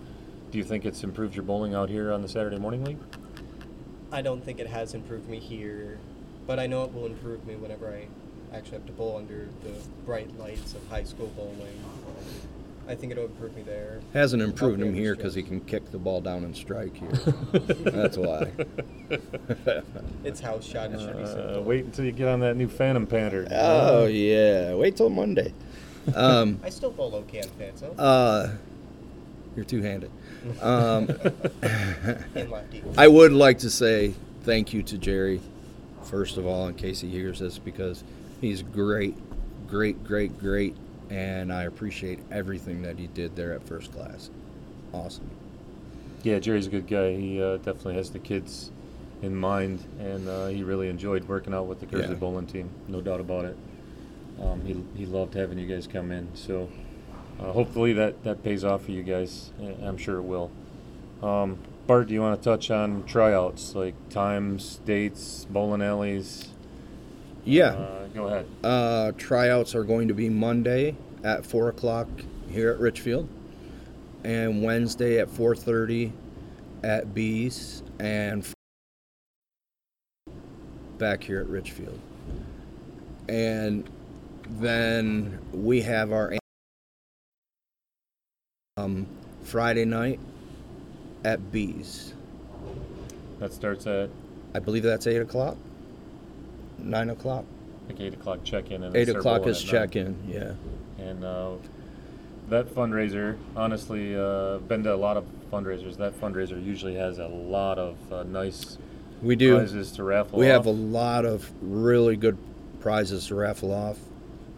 Do 0.51 0.57
you 0.57 0.63
think 0.63 0.85
it's 0.85 1.03
improved 1.03 1.35
your 1.35 1.43
bowling 1.43 1.73
out 1.73 1.89
here 1.89 2.11
on 2.11 2.21
the 2.21 2.27
Saturday 2.27 2.57
morning 2.57 2.83
league? 2.83 2.97
I 4.11 4.21
don't 4.21 4.43
think 4.43 4.59
it 4.59 4.67
has 4.67 4.93
improved 4.93 5.29
me 5.29 5.39
here, 5.39 5.99
but 6.49 6.57
I 6.57 6.65
know 6.65 6.83
it 6.83 6.91
will 6.95 7.05
improve 7.05 7.45
me 7.45 7.55
whenever 7.55 7.93
I 7.93 8.07
actually 8.57 8.77
have 8.79 8.87
to 8.87 8.91
bowl 8.91 9.17
under 9.17 9.47
the 9.63 9.69
bright 10.03 10.35
lights 10.39 10.73
of 10.73 10.81
high 10.87 11.03
school 11.03 11.27
bowling. 11.35 11.79
I 12.87 12.95
think 12.95 13.11
it'll 13.11 13.25
improve 13.25 13.55
me 13.55 13.61
there. 13.61 13.99
hasn't 14.13 14.41
improved 14.41 14.81
him 14.81 14.95
here 14.95 15.15
because 15.15 15.35
he 15.35 15.43
can 15.43 15.61
kick 15.61 15.91
the 15.91 15.99
ball 15.99 16.21
down 16.21 16.43
and 16.43 16.55
strike 16.55 16.95
here. 16.95 17.11
That's 17.51 18.17
why. 18.17 18.51
It's 20.23 20.39
house 20.39 20.65
shot. 20.65 20.89
It 20.91 20.99
should 20.99 21.17
be 21.17 21.21
Uh, 21.23 21.27
simple. 21.27 21.63
wait 21.65 21.85
until 21.85 22.05
you 22.05 22.11
get 22.11 22.27
on 22.27 22.39
that 22.39 22.57
new 22.57 22.67
Phantom 22.67 23.05
pattern. 23.05 23.47
oh 23.51 24.07
yeah, 24.07 24.73
wait 24.73 24.97
till 24.97 25.11
Monday. 25.11 25.53
Um, 26.15 26.59
I 26.63 26.69
still 26.71 26.89
bowl 26.89 27.13
okay 27.13 27.41
on 27.43 27.49
Phantom. 27.59 27.93
uh, 27.99 28.49
you're 29.55 29.65
two-handed. 29.65 30.09
Um, 30.61 31.09
in 32.33 32.49
lefty. 32.49 32.81
I 32.97 33.07
would 33.07 33.33
like 33.33 33.59
to 33.59 33.69
say 33.69 34.15
thank 34.43 34.73
you 34.73 34.81
to 34.83 34.97
Jerry, 34.97 35.41
first 36.09 36.37
of 36.37 36.45
all, 36.45 36.67
in 36.67 36.73
case 36.73 37.01
he 37.01 37.09
hears 37.09 37.39
this, 37.39 37.57
because 37.59 38.03
he's 38.41 38.61
great, 38.63 39.15
great, 39.67 40.03
great, 40.03 40.37
great, 40.39 40.75
and 41.09 41.53
I 41.53 41.63
appreciate 41.63 42.19
everything 42.31 42.81
that 42.81 42.97
he 42.97 43.07
did 43.07 43.35
there 43.35 43.53
at 43.53 43.63
first 43.67 43.93
class. 43.93 44.29
Awesome. 44.91 45.29
Yeah, 46.23 46.39
Jerry's 46.39 46.67
a 46.67 46.71
good 46.71 46.87
guy. 46.87 47.13
He 47.15 47.41
uh, 47.41 47.57
definitely 47.57 47.95
has 47.95 48.09
the 48.09 48.19
kids 48.19 48.71
in 49.21 49.35
mind, 49.35 49.83
and 49.99 50.27
uh, 50.27 50.47
he 50.47 50.63
really 50.63 50.89
enjoyed 50.89 51.25
working 51.25 51.53
out 51.53 51.67
with 51.67 51.79
the 51.79 51.85
Kearsley 51.85 52.09
Yeah. 52.09 52.15
bowling 52.15 52.47
team. 52.47 52.69
No 52.87 53.01
doubt 53.01 53.19
about 53.19 53.45
it. 53.45 53.57
Um, 54.41 54.61
he 54.65 54.81
he 54.97 55.05
loved 55.05 55.33
having 55.33 55.59
you 55.59 55.67
guys 55.67 55.85
come 55.85 56.11
in. 56.11 56.29
So 56.33 56.69
uh, 57.39 57.51
hopefully 57.51 57.93
that 57.93 58.23
that 58.23 58.43
pays 58.43 58.63
off 58.63 58.85
for 58.85 58.91
you 58.91 59.03
guys. 59.03 59.51
I'm 59.83 59.97
sure 59.97 60.17
it 60.17 60.23
will. 60.23 60.49
Um, 61.21 61.57
Bart, 61.89 62.07
do 62.07 62.13
you 62.13 62.21
want 62.21 62.39
to 62.39 62.45
touch 62.47 62.69
on 62.69 63.03
tryouts 63.05 63.73
like 63.73 63.95
times, 64.11 64.79
dates, 64.85 65.47
bowling 65.49 65.81
alleys? 65.81 66.49
Yeah. 67.45 67.69
Uh, 67.69 68.07
go 68.09 68.27
ahead. 68.27 68.45
Uh, 68.63 69.11
tryouts 69.17 69.73
are 69.73 69.83
going 69.83 70.07
to 70.07 70.13
be 70.13 70.29
Monday 70.29 70.95
at 71.23 71.47
four 71.47 71.67
o'clock 71.67 72.07
here 72.47 72.69
at 72.69 72.79
Richfield, 72.79 73.27
and 74.23 74.61
Wednesday 74.61 75.17
at 75.17 75.29
4:30 75.29 76.11
at 76.83 77.15
Bees, 77.15 77.81
and 77.99 78.47
back 80.99 81.23
here 81.23 81.39
at 81.39 81.47
Richfield. 81.47 81.99
And 83.27 83.89
then 84.47 85.39
we 85.51 85.81
have 85.81 86.11
our 86.11 86.37
um, 88.77 89.07
Friday 89.41 89.85
night 89.85 90.19
at 91.23 91.51
Bees. 91.51 92.13
That 93.39 93.53
starts 93.53 93.87
at 93.87 94.09
I 94.53 94.59
believe 94.59 94.83
that's 94.83 95.07
eight 95.07 95.21
o'clock, 95.21 95.57
nine 96.77 97.09
o'clock. 97.09 97.45
like 97.87 97.99
eight 97.99 98.13
o'clock 98.13 98.43
check-in 98.43 98.83
and 98.83 98.95
Eight 98.95 99.09
o'clock 99.09 99.45
is 99.47 99.61
check-in. 99.61 100.15
Yeah. 100.27 100.53
And 100.97 101.23
uh, 101.23 101.51
that 102.49 102.67
fundraiser, 102.73 103.37
honestly, 103.55 104.15
uh, 104.17 104.57
been 104.59 104.83
to 104.83 104.93
a 104.93 104.97
lot 104.97 105.17
of 105.17 105.25
fundraisers. 105.51 105.97
That 105.97 106.19
fundraiser 106.19 106.63
usually 106.63 106.95
has 106.95 107.19
a 107.19 107.27
lot 107.27 107.77
of 107.77 107.95
uh, 108.11 108.23
nice 108.23 108.77
We 109.21 109.35
do. 109.35 109.55
prizes 109.57 109.91
to 109.93 110.03
raffle. 110.03 110.39
We 110.39 110.47
have 110.47 110.65
a 110.65 110.69
off. 110.71 110.75
lot 110.77 111.25
of 111.25 111.49
really 111.61 112.15
good 112.17 112.37
prizes 112.79 113.27
to 113.27 113.35
raffle 113.35 113.71
off. 113.71 113.97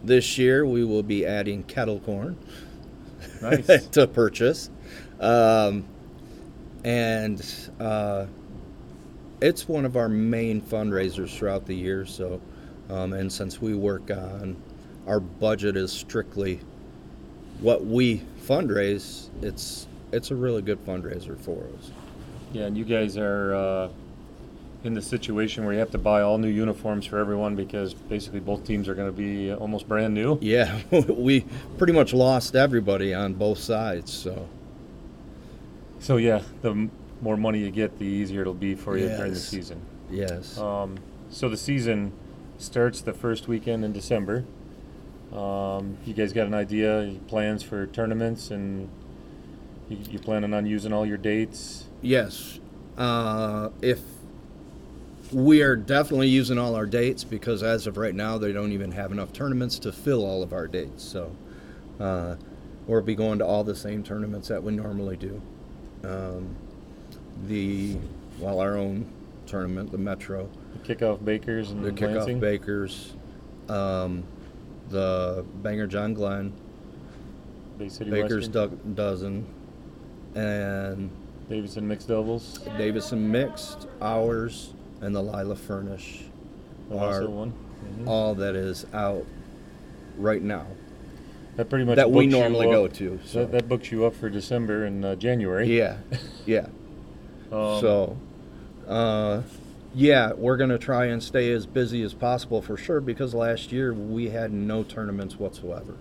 This 0.02 0.38
year 0.38 0.64
we 0.66 0.84
will 0.84 1.02
be 1.02 1.24
adding 1.26 1.62
kettle 1.64 2.00
corn 2.00 2.36
nice. 3.40 3.86
to 3.92 4.06
purchase. 4.06 4.70
Um, 5.20 5.84
and 6.84 7.44
uh, 7.80 8.26
it's 9.40 9.68
one 9.68 9.84
of 9.84 9.96
our 9.96 10.08
main 10.08 10.60
fundraisers 10.60 11.36
throughout 11.36 11.66
the 11.66 11.74
year. 11.74 12.06
So, 12.06 12.40
um, 12.88 13.12
and 13.12 13.32
since 13.32 13.60
we 13.60 13.74
work 13.74 14.10
on 14.10 14.56
our 15.06 15.20
budget 15.20 15.76
is 15.76 15.92
strictly 15.92 16.60
what 17.60 17.84
we 17.84 18.22
fundraise, 18.46 19.28
it's 19.42 19.86
it's 20.12 20.30
a 20.30 20.34
really 20.34 20.62
good 20.62 20.84
fundraiser 20.84 21.38
for 21.38 21.64
us. 21.78 21.90
Yeah, 22.52 22.66
and 22.66 22.76
you 22.76 22.84
guys 22.84 23.16
are 23.16 23.54
uh, 23.54 23.88
in 24.84 24.94
the 24.94 25.02
situation 25.02 25.64
where 25.64 25.72
you 25.72 25.78
have 25.78 25.90
to 25.92 25.98
buy 25.98 26.22
all 26.22 26.38
new 26.38 26.48
uniforms 26.48 27.06
for 27.06 27.18
everyone 27.18 27.56
because 27.56 27.94
basically 27.94 28.40
both 28.40 28.64
teams 28.66 28.88
are 28.88 28.94
going 28.94 29.08
to 29.08 29.16
be 29.16 29.52
almost 29.52 29.88
brand 29.88 30.12
new. 30.12 30.38
Yeah, 30.40 30.80
we 31.08 31.44
pretty 31.78 31.92
much 31.92 32.12
lost 32.12 32.54
everybody 32.54 33.14
on 33.14 33.34
both 33.34 33.58
sides. 33.58 34.12
So 34.12 34.48
So 36.02 36.16
yeah, 36.16 36.42
the 36.62 36.70
m- 36.70 36.90
more 37.20 37.36
money 37.36 37.60
you 37.60 37.70
get, 37.70 37.98
the 38.00 38.04
easier 38.04 38.40
it'll 38.40 38.54
be 38.54 38.74
for 38.74 38.98
you 38.98 39.06
during 39.06 39.32
the 39.34 39.38
Yes. 39.38 39.44
season. 39.48 39.80
yes, 40.10 40.58
Um, 40.58 40.96
so 41.30 41.48
the 41.48 41.56
season 41.56 42.10
starts 42.58 43.00
the 43.00 43.12
first 43.12 43.46
weekend 43.46 43.84
in 43.84 43.92
December. 43.92 44.44
Um, 45.32 45.96
you 46.04 46.12
guys 46.12 46.32
got 46.32 46.48
an 46.48 46.54
idea, 46.54 47.04
your 47.04 47.20
plans 47.22 47.62
for 47.62 47.86
tournaments, 47.86 48.50
and 48.50 48.88
you, 49.88 49.96
you 50.10 50.18
planning 50.18 50.52
on 50.52 50.66
using 50.66 50.92
all 50.92 51.06
your 51.06 51.16
dates? 51.18 51.84
yes. 52.02 52.58
Uh, 52.98 53.70
if 53.80 54.00
we 55.32 55.62
are 55.62 55.76
definitely 55.76 56.28
using 56.28 56.58
all 56.58 56.74
our 56.74 56.84
dates 56.84 57.22
because 57.24 57.62
as 57.62 57.86
of 57.86 57.96
right 57.96 58.14
now, 58.14 58.36
they 58.36 58.52
don't 58.52 58.72
even 58.72 58.90
have 58.90 59.12
enough 59.12 59.32
tournaments 59.32 59.78
to 59.78 59.92
fill 59.92 60.26
all 60.26 60.42
of 60.42 60.52
our 60.52 60.66
dates. 60.66 61.02
So 61.04 61.34
uh, 61.98 62.34
we'll 62.88 63.00
be 63.00 63.14
going 63.14 63.38
to 63.38 63.46
all 63.46 63.62
the 63.64 63.74
same 63.76 64.02
tournaments 64.02 64.48
that 64.48 64.62
we 64.62 64.72
normally 64.72 65.16
do. 65.16 65.40
Um, 66.04 66.54
the 67.46 67.96
well, 68.38 68.60
our 68.60 68.76
own 68.76 69.06
tournament, 69.46 69.90
the 69.92 69.98
Metro. 69.98 70.48
The 70.84 70.94
kickoff 70.94 71.24
bakers 71.24 71.70
and 71.70 71.84
the 71.84 71.90
kickoff 71.92 72.16
Lansing? 72.16 72.40
bakers, 72.40 73.12
um, 73.68 74.24
the 74.90 75.44
Bangor 75.62 75.86
John 75.86 76.14
Glenn, 76.14 76.52
Bay 77.78 77.88
City 77.88 78.10
Baker's 78.10 78.48
do- 78.48 78.78
dozen, 78.94 79.46
and 80.34 81.10
Davison 81.48 81.86
mixed 81.86 82.08
doubles. 82.08 82.58
Davison 82.78 83.30
mixed, 83.30 83.86
ours, 84.00 84.72
and 85.00 85.14
the 85.14 85.22
Lila 85.22 85.56
Furnish 85.56 86.24
are 86.92 87.28
one. 87.28 87.52
Mhm. 87.98 88.06
all 88.06 88.34
that 88.34 88.54
is 88.54 88.86
out 88.92 89.24
right 90.18 90.42
now 90.42 90.66
That 91.56 91.68
pretty 91.68 91.84
much 91.84 91.96
that 91.96 92.10
we 92.10 92.26
normally 92.26 92.66
go 92.66 92.88
to. 92.88 93.20
So 93.24 93.40
That, 93.40 93.52
that 93.52 93.68
books 93.68 93.92
you 93.92 94.06
up 94.06 94.14
for 94.14 94.30
December 94.30 94.84
and 94.84 95.04
uh, 95.04 95.16
January. 95.16 95.66
yeah, 95.76 95.98
yeah. 96.46 96.66
Um, 97.52 97.80
so, 97.82 98.16
uh, 98.88 99.42
yeah, 99.94 100.32
we're 100.32 100.56
gonna 100.56 100.78
try 100.78 101.04
and 101.04 101.22
stay 101.22 101.52
as 101.52 101.66
busy 101.66 102.02
as 102.02 102.14
possible 102.14 102.62
for 102.62 102.78
sure 102.78 102.98
because 103.02 103.34
last 103.34 103.70
year 103.72 103.92
we 103.92 104.30
had 104.30 104.54
no 104.54 104.82
tournaments 104.82 105.38
whatsoever. 105.38 105.96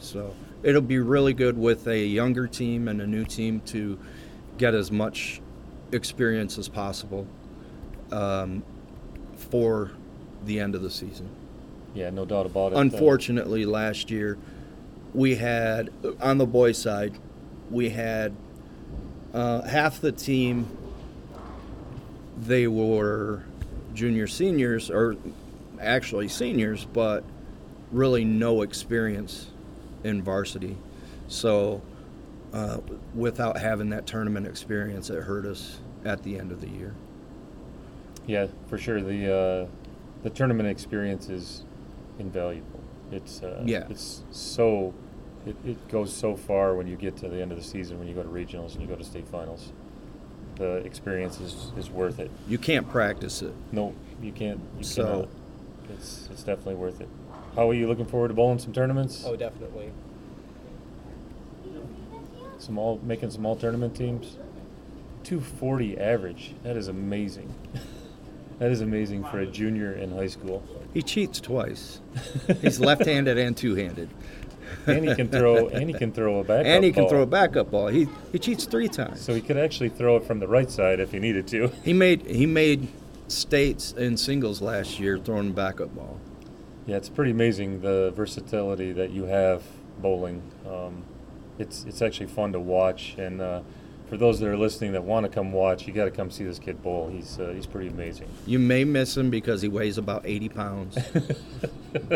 So 0.00 0.34
it'll 0.64 0.80
be 0.82 0.98
really 0.98 1.32
good 1.32 1.56
with 1.56 1.86
a 1.86 2.00
younger 2.04 2.48
team 2.48 2.88
and 2.88 3.00
a 3.00 3.06
new 3.06 3.24
team 3.24 3.60
to 3.66 4.00
get 4.56 4.74
as 4.74 4.90
much 4.90 5.40
experience 5.92 6.58
as 6.58 6.68
possible 6.68 7.28
um, 8.10 8.64
for 9.36 9.92
the 10.44 10.58
end 10.58 10.74
of 10.74 10.82
the 10.82 10.90
season. 10.90 11.28
Yeah, 11.94 12.10
no 12.10 12.24
doubt 12.24 12.46
about 12.46 12.72
it. 12.72 12.76
Uh, 12.76 12.80
Unfortunately, 12.80 13.64
last 13.64 14.10
year 14.10 14.38
we 15.14 15.34
had 15.36 15.90
on 16.20 16.38
the 16.38 16.46
boys' 16.46 16.78
side 16.78 17.18
we 17.70 17.90
had 17.90 18.34
uh, 19.34 19.62
half 19.62 20.00
the 20.00 20.12
team. 20.12 20.66
They 22.40 22.66
were 22.66 23.42
junior 23.94 24.26
seniors, 24.26 24.90
or 24.90 25.16
actually 25.80 26.28
seniors, 26.28 26.84
but 26.84 27.24
really 27.90 28.24
no 28.24 28.62
experience 28.62 29.50
in 30.04 30.22
varsity. 30.22 30.76
So, 31.26 31.82
uh, 32.52 32.78
without 33.14 33.58
having 33.58 33.90
that 33.90 34.06
tournament 34.06 34.46
experience, 34.46 35.10
it 35.10 35.22
hurt 35.22 35.44
us 35.44 35.80
at 36.04 36.22
the 36.22 36.38
end 36.38 36.52
of 36.52 36.60
the 36.60 36.68
year. 36.68 36.94
Yeah, 38.26 38.46
for 38.68 38.78
sure. 38.78 39.00
The 39.00 39.34
uh, 39.34 39.66
the 40.22 40.30
tournament 40.30 40.68
experience 40.68 41.28
is 41.28 41.64
invaluable. 42.18 42.80
It's 43.10 43.42
uh, 43.42 43.62
Yeah. 43.64 43.86
It's 43.88 44.22
so 44.30 44.94
it, 45.46 45.56
it 45.64 45.88
goes 45.88 46.12
so 46.14 46.36
far 46.36 46.74
when 46.74 46.86
you 46.86 46.96
get 46.96 47.16
to 47.18 47.28
the 47.28 47.40
end 47.40 47.52
of 47.52 47.58
the 47.58 47.64
season 47.64 47.98
when 47.98 48.08
you 48.08 48.14
go 48.14 48.22
to 48.22 48.28
regionals 48.28 48.72
and 48.72 48.82
you 48.82 48.86
go 48.88 48.96
to 48.96 49.04
state 49.04 49.26
finals. 49.28 49.72
The 50.56 50.76
experience 50.78 51.40
is, 51.40 51.70
is 51.76 51.88
worth 51.88 52.18
it. 52.18 52.30
You 52.48 52.58
can't 52.58 52.88
practice 52.88 53.42
it. 53.42 53.54
No, 53.72 53.94
you 54.20 54.32
can't. 54.32 54.60
You 54.76 54.84
So- 54.84 55.04
cannot. 55.04 55.28
It's 55.90 56.28
it's 56.30 56.42
definitely 56.42 56.74
worth 56.74 57.00
it. 57.00 57.08
How 57.56 57.70
are 57.70 57.74
you 57.74 57.88
looking 57.88 58.04
forward 58.04 58.28
to 58.28 58.34
bowling 58.34 58.58
some 58.58 58.74
tournaments? 58.74 59.24
Oh, 59.26 59.36
definitely. 59.36 59.90
Some 62.58 62.76
all 62.78 63.00
making 63.02 63.30
some 63.30 63.46
all 63.46 63.56
tournament 63.56 63.96
teams. 63.96 64.36
240 65.24 65.98
average. 65.98 66.54
That 66.62 66.76
is 66.76 66.88
amazing. 66.88 67.54
that 68.58 68.70
is 68.70 68.80
amazing 68.80 69.24
for 69.24 69.40
a 69.40 69.46
junior 69.46 69.92
in 69.92 70.12
high 70.12 70.26
school. 70.26 70.62
He 70.94 71.02
cheats 71.02 71.40
twice. 71.40 72.00
He's 72.60 72.80
left-handed 72.80 73.38
and 73.38 73.56
two-handed. 73.56 74.08
and 74.86 75.08
he 75.08 75.14
can 75.14 75.28
throw 75.28 75.68
and 75.68 75.88
he 75.88 75.94
can 75.96 76.12
throw 76.12 76.40
a 76.40 76.44
backup 76.44 76.66
and 76.66 76.84
he 76.84 76.92
can 76.92 77.04
ball. 77.04 77.10
throw 77.10 77.22
a 77.22 77.26
backup 77.26 77.70
ball. 77.70 77.88
He 77.88 78.06
he 78.32 78.38
cheats 78.38 78.64
three 78.64 78.88
times. 78.88 79.20
So 79.20 79.34
he 79.34 79.40
could 79.40 79.56
actually 79.56 79.88
throw 79.88 80.16
it 80.16 80.24
from 80.24 80.40
the 80.40 80.48
right 80.48 80.70
side 80.70 81.00
if 81.00 81.12
he 81.12 81.18
needed 81.18 81.46
to. 81.48 81.68
he 81.84 81.92
made 81.92 82.26
he 82.26 82.46
made 82.46 82.88
states 83.28 83.92
in 83.92 84.16
singles 84.16 84.60
last 84.60 84.98
year 84.98 85.18
throwing 85.18 85.50
a 85.50 85.52
backup 85.52 85.94
ball. 85.94 86.18
Yeah, 86.86 86.96
it's 86.96 87.08
pretty 87.08 87.30
amazing 87.30 87.80
the 87.82 88.12
versatility 88.14 88.92
that 88.92 89.10
you 89.10 89.24
have 89.24 89.62
bowling. 89.98 90.42
Um, 90.66 91.02
it's 91.58 91.84
it's 91.84 92.00
actually 92.02 92.26
fun 92.26 92.52
to 92.52 92.60
watch, 92.60 93.14
and 93.18 93.40
uh, 93.40 93.60
for 94.08 94.16
those 94.16 94.40
that 94.40 94.48
are 94.48 94.56
listening 94.56 94.92
that 94.92 95.04
want 95.04 95.24
to 95.24 95.30
come 95.30 95.52
watch, 95.52 95.86
you 95.86 95.92
got 95.92 96.04
to 96.04 96.10
come 96.10 96.30
see 96.30 96.44
this 96.44 96.58
kid 96.58 96.82
bowl. 96.82 97.08
He's 97.08 97.38
uh, 97.38 97.52
he's 97.54 97.66
pretty 97.66 97.88
amazing. 97.88 98.28
You 98.46 98.58
may 98.58 98.84
miss 98.84 99.16
him 99.16 99.30
because 99.30 99.62
he 99.62 99.68
weighs 99.68 99.98
about 99.98 100.22
80 100.24 100.48
pounds, 100.48 100.98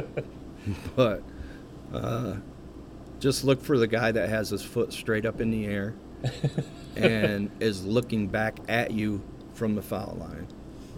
but 0.96 1.22
uh, 1.92 2.36
just 3.20 3.44
look 3.44 3.62
for 3.62 3.78
the 3.78 3.86
guy 3.86 4.12
that 4.12 4.28
has 4.28 4.50
his 4.50 4.62
foot 4.62 4.92
straight 4.92 5.26
up 5.26 5.40
in 5.40 5.50
the 5.50 5.66
air 5.66 5.94
and 6.96 7.50
is 7.60 7.84
looking 7.84 8.26
back 8.28 8.58
at 8.68 8.90
you 8.90 9.22
from 9.54 9.74
the 9.74 9.82
foul 9.82 10.16
line. 10.18 10.46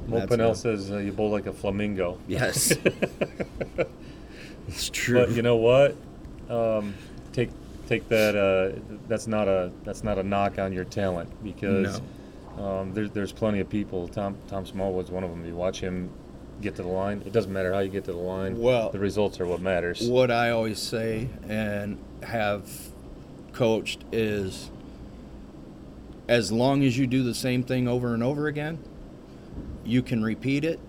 Mo 0.06 0.26
Pinel 0.26 0.54
says 0.54 0.90
uh, 0.90 0.98
you 0.98 1.12
bowl 1.12 1.30
like 1.30 1.46
a 1.46 1.52
flamingo. 1.52 2.18
Yes. 2.28 2.74
It's 4.68 4.88
true. 4.90 5.26
But 5.26 5.30
you 5.30 5.42
know 5.42 5.56
what? 5.56 5.96
Um, 6.48 6.94
take 7.32 7.50
take 7.88 8.08
that. 8.08 8.34
Uh, 8.36 8.78
that's 9.08 9.26
not 9.26 9.48
a 9.48 9.72
that's 9.84 10.02
not 10.04 10.18
a 10.18 10.22
knock 10.22 10.58
on 10.58 10.72
your 10.72 10.84
talent 10.84 11.30
because 11.42 12.00
um, 12.58 12.92
there, 12.94 13.08
there's 13.08 13.32
plenty 13.32 13.60
of 13.60 13.68
people. 13.68 14.08
Tom 14.08 14.36
Tom 14.48 14.66
Smallwood's 14.66 15.10
one 15.10 15.24
of 15.24 15.30
them. 15.30 15.44
You 15.46 15.54
watch 15.54 15.80
him 15.80 16.10
get 16.60 16.76
to 16.76 16.82
the 16.82 16.88
line. 16.88 17.22
It 17.26 17.32
doesn't 17.32 17.52
matter 17.52 17.72
how 17.72 17.80
you 17.80 17.90
get 17.90 18.04
to 18.04 18.12
the 18.12 18.18
line. 18.18 18.58
Well- 18.58 18.90
the 18.90 18.98
results 18.98 19.40
are 19.40 19.46
what 19.46 19.60
matters. 19.60 20.08
What 20.08 20.30
I 20.30 20.50
always 20.50 20.78
say 20.78 21.28
and 21.48 21.98
have 22.22 22.68
coached 23.52 24.04
is 24.12 24.70
as 26.28 26.50
long 26.50 26.82
as 26.84 26.96
you 26.96 27.06
do 27.06 27.22
the 27.22 27.34
same 27.34 27.62
thing 27.62 27.86
over 27.86 28.14
and 28.14 28.22
over 28.22 28.46
again, 28.46 28.78
you 29.84 30.02
can 30.02 30.22
repeat 30.22 30.64
it, 30.64 30.80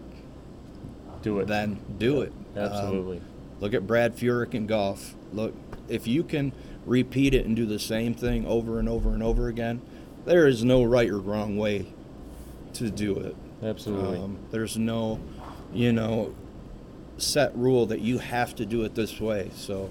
Do 1.22 1.40
it. 1.40 1.48
then 1.48 1.80
do 1.98 2.22
it. 2.22 2.32
Um, 2.56 2.64
Absolutely. 2.64 3.22
look 3.60 3.74
at 3.74 3.86
Brad 3.86 4.16
Furyk 4.16 4.54
in 4.54 4.66
golf. 4.68 5.14
Look, 5.34 5.54
if 5.90 6.08
you 6.08 6.24
can 6.24 6.54
repeat 6.86 7.34
it 7.34 7.46
and 7.46 7.56
do 7.56 7.66
the 7.66 7.80
same 7.80 8.14
thing 8.14 8.46
over 8.46 8.80
and 8.80 8.88
over 8.88 9.10
and 9.10 9.24
over 9.24 9.48
again, 9.48 9.82
there 10.26 10.48
is 10.48 10.64
no 10.64 10.84
right 10.84 11.10
or 11.10 11.20
wrong 11.20 11.58
way 11.58 11.88
to 12.74 12.90
do 12.90 13.18
it. 13.18 13.36
Absolutely. 13.64 14.20
Um, 14.20 14.38
there's 14.52 14.78
no, 14.78 15.20
you 15.74 15.92
know, 15.92 16.36
set 17.18 17.56
rule 17.56 17.86
that 17.88 18.02
you 18.02 18.18
have 18.18 18.56
to 18.56 18.66
do 18.66 18.84
it 18.84 18.96
this 18.96 19.20
way. 19.20 19.50
So, 19.56 19.90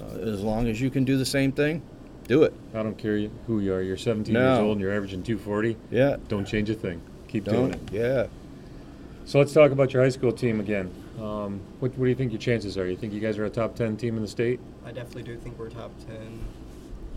uh, 0.00 0.18
as 0.18 0.40
long 0.42 0.66
as 0.68 0.80
you 0.80 0.90
can 0.90 1.04
do 1.04 1.16
the 1.16 1.26
same 1.26 1.52
thing, 1.52 1.82
do 2.26 2.42
it. 2.42 2.54
I 2.74 2.82
don't 2.82 2.96
care 2.96 3.28
who 3.46 3.60
you 3.60 3.74
are. 3.74 3.82
You're 3.82 3.96
17 3.96 4.34
years 4.34 4.58
old 4.58 4.72
and 4.72 4.80
you're 4.80 4.94
averaging 4.94 5.22
240. 5.22 5.76
Yeah. 5.90 6.16
Don't 6.28 6.46
change 6.46 6.70
a 6.70 6.74
thing. 6.74 7.02
Keep 7.28 7.44
doing 7.44 7.70
Don't. 7.70 7.74
it. 7.74 7.92
Yeah. 7.92 8.26
So 9.26 9.38
let's 9.38 9.52
talk 9.52 9.70
about 9.70 9.92
your 9.92 10.02
high 10.02 10.08
school 10.08 10.32
team 10.32 10.60
again. 10.60 10.90
Um, 11.20 11.60
what, 11.78 11.92
what 11.92 12.04
do 12.04 12.08
you 12.08 12.14
think 12.14 12.32
your 12.32 12.40
chances 12.40 12.76
are? 12.76 12.88
You 12.88 12.96
think 12.96 13.12
you 13.12 13.20
guys 13.20 13.38
are 13.38 13.44
a 13.44 13.50
top 13.50 13.76
10 13.76 13.96
team 13.96 14.16
in 14.16 14.22
the 14.22 14.28
state? 14.28 14.58
I 14.84 14.90
definitely 14.90 15.22
do 15.22 15.36
think 15.36 15.58
we're 15.58 15.70
top 15.70 15.92
10. 16.06 16.40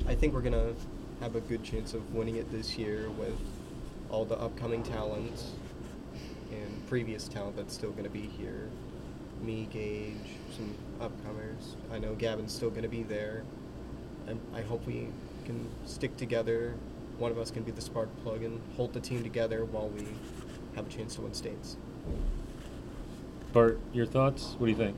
I 0.08 0.14
think 0.14 0.34
we're 0.34 0.42
going 0.42 0.54
to 0.54 0.76
have 1.22 1.36
a 1.36 1.42
good 1.42 1.64
chance 1.64 1.94
of 1.94 2.14
winning 2.14 2.36
it 2.36 2.52
this 2.52 2.78
year 2.78 3.10
with 3.12 3.40
all 4.10 4.24
the 4.24 4.40
upcoming 4.40 4.84
talent 4.84 5.44
and 6.52 6.88
previous 6.88 7.28
talent 7.28 7.58
that's 7.58 7.74
still 7.74 7.92
going 7.92 8.04
to 8.04 8.10
be 8.10 8.22
here. 8.22 8.70
Me, 9.42 9.68
Gage, 9.72 10.16
some 10.56 10.76
upcomers. 11.00 11.76
I 11.92 11.98
know 11.98 12.14
Gavin's 12.16 12.54
still 12.54 12.70
going 12.70 12.84
to 12.84 12.90
be 12.90 13.04
there. 13.04 13.44
I 14.54 14.62
hope 14.62 14.86
we 14.86 15.08
can 15.46 15.68
stick 15.86 16.18
together. 16.18 16.76
One 17.18 17.32
of 17.32 17.38
us 17.38 17.50
can 17.50 17.64
be 17.64 17.72
the 17.72 17.82
spark 17.82 18.10
plug 18.24 18.44
and 18.44 18.60
hold 18.76 18.94
the 18.94 19.00
team 19.00 19.24
together 19.24 19.66
while 19.66 19.90
we 19.90 20.06
have 20.76 20.86
a 20.86 20.90
chance 20.90 21.16
to 21.16 21.22
win 21.22 21.34
states. 21.34 21.78
Bart, 23.54 23.80
your 23.94 24.06
thoughts? 24.06 24.56
What 24.58 24.68
do 24.68 24.72
you 24.72 24.78
think? 24.78 24.96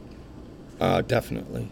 Uh, 0.79 1.01
definitely. 1.01 1.70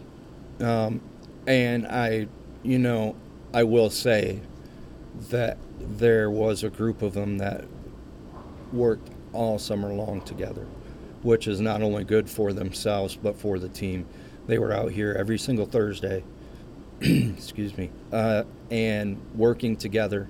Um, 0.60 1.00
and 1.46 1.86
I, 1.86 2.28
you 2.62 2.78
know, 2.78 3.16
I 3.54 3.64
will 3.64 3.90
say 3.90 4.40
that 5.30 5.58
there 5.80 6.30
was 6.30 6.62
a 6.62 6.70
group 6.70 7.02
of 7.02 7.14
them 7.14 7.38
that 7.38 7.64
worked 8.72 9.10
all 9.32 9.58
summer 9.58 9.92
long 9.92 10.20
together, 10.22 10.66
which 11.22 11.46
is 11.46 11.60
not 11.60 11.82
only 11.82 12.04
good 12.04 12.28
for 12.28 12.52
themselves 12.52 13.16
but 13.16 13.36
for 13.36 13.58
the 13.58 13.68
team. 13.68 14.06
They 14.46 14.58
were 14.58 14.72
out 14.72 14.92
here 14.92 15.14
every 15.18 15.38
single 15.38 15.66
Thursday, 15.66 16.24
excuse 17.00 17.76
me, 17.76 17.90
uh, 18.12 18.44
and 18.70 19.20
working 19.34 19.76
together. 19.76 20.28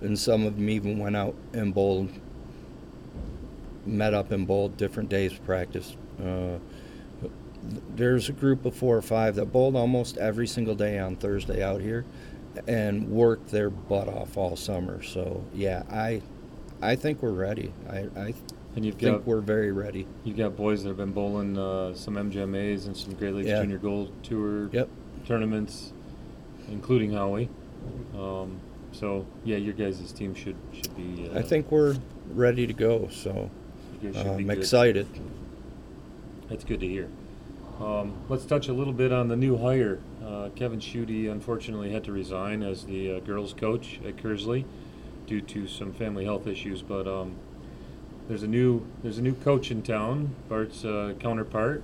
And 0.00 0.18
some 0.18 0.46
of 0.46 0.56
them 0.56 0.68
even 0.70 0.98
went 0.98 1.16
out 1.16 1.34
and 1.52 1.74
bowled, 1.74 2.10
met 3.86 4.14
up 4.14 4.30
in 4.32 4.44
bowled 4.46 4.76
different 4.76 5.08
days 5.08 5.32
of 5.32 5.44
practice. 5.44 5.96
Uh, 6.22 6.58
there's 7.94 8.28
a 8.28 8.32
group 8.32 8.64
of 8.64 8.74
four 8.74 8.96
or 8.96 9.02
five 9.02 9.34
that 9.36 9.46
bowled 9.52 9.76
almost 9.76 10.16
every 10.16 10.46
single 10.46 10.74
day 10.74 10.98
on 10.98 11.16
Thursday 11.16 11.62
out 11.62 11.80
here 11.80 12.04
and 12.66 13.08
worked 13.10 13.50
their 13.50 13.68
butt 13.70 14.08
off 14.08 14.36
all 14.36 14.56
summer. 14.56 15.02
So 15.02 15.44
yeah, 15.54 15.82
I 15.90 16.22
I 16.82 16.96
think 16.96 17.22
we're 17.22 17.30
ready. 17.32 17.72
I, 17.88 18.08
I 18.16 18.34
And 18.74 18.84
you've 18.86 18.94
think 18.94 19.18
got 19.18 19.26
we're 19.26 19.40
very 19.42 19.72
ready. 19.72 20.06
you've 20.24 20.38
got 20.38 20.56
boys 20.56 20.82
that 20.82 20.88
have 20.88 20.96
been 20.96 21.12
bowling 21.12 21.58
uh, 21.58 21.94
some 21.94 22.14
MGMA's 22.14 22.86
and 22.86 22.96
some 22.96 23.12
Great 23.14 23.34
Lakes 23.34 23.48
Yeah. 23.48 23.60
Junior 23.60 23.78
Gold 23.78 24.10
Tour 24.22 24.70
Yep. 24.72 24.88
tournaments, 25.26 25.92
including 26.70 27.12
Howie. 27.12 27.48
Um, 28.18 28.58
so 28.92 29.26
yeah, 29.44 29.58
your 29.58 29.74
guys' 29.74 30.10
team 30.12 30.34
should 30.34 30.56
should 30.72 30.96
be. 30.96 31.28
Uh, 31.28 31.38
I 31.38 31.42
think 31.42 31.70
we're 31.70 31.96
ready 32.32 32.66
to 32.66 32.72
go. 32.72 33.08
So 33.12 33.50
should 34.00 34.16
I'm 34.16 34.46
good. 34.46 34.58
excited. 34.58 35.06
That's 36.48 36.64
good 36.64 36.80
to 36.80 36.86
hear. 36.88 37.08
Um, 37.80 38.14
let's 38.28 38.44
touch 38.44 38.68
a 38.68 38.72
little 38.72 38.92
bit 38.92 39.12
on 39.12 39.28
the 39.28 39.36
new 39.36 39.56
hire. 39.56 40.00
Uh, 40.24 40.50
Kevin 40.54 40.80
Schutte 40.80 41.30
unfortunately 41.30 41.90
had 41.92 42.04
to 42.04 42.12
resign 42.12 42.62
as 42.62 42.84
the 42.84 43.16
uh, 43.16 43.20
girls' 43.20 43.54
coach 43.54 44.00
at 44.06 44.16
Kearsley 44.16 44.64
due 45.26 45.40
to 45.40 45.66
some 45.66 45.92
family 45.92 46.24
health 46.24 46.46
issues. 46.46 46.82
But 46.82 47.06
um, 47.06 47.36
there's 48.28 48.42
a 48.42 48.48
new 48.48 48.86
there's 49.02 49.18
a 49.18 49.22
new 49.22 49.34
coach 49.34 49.70
in 49.70 49.82
town. 49.82 50.34
Bart's 50.48 50.84
uh, 50.84 51.14
counterpart 51.18 51.82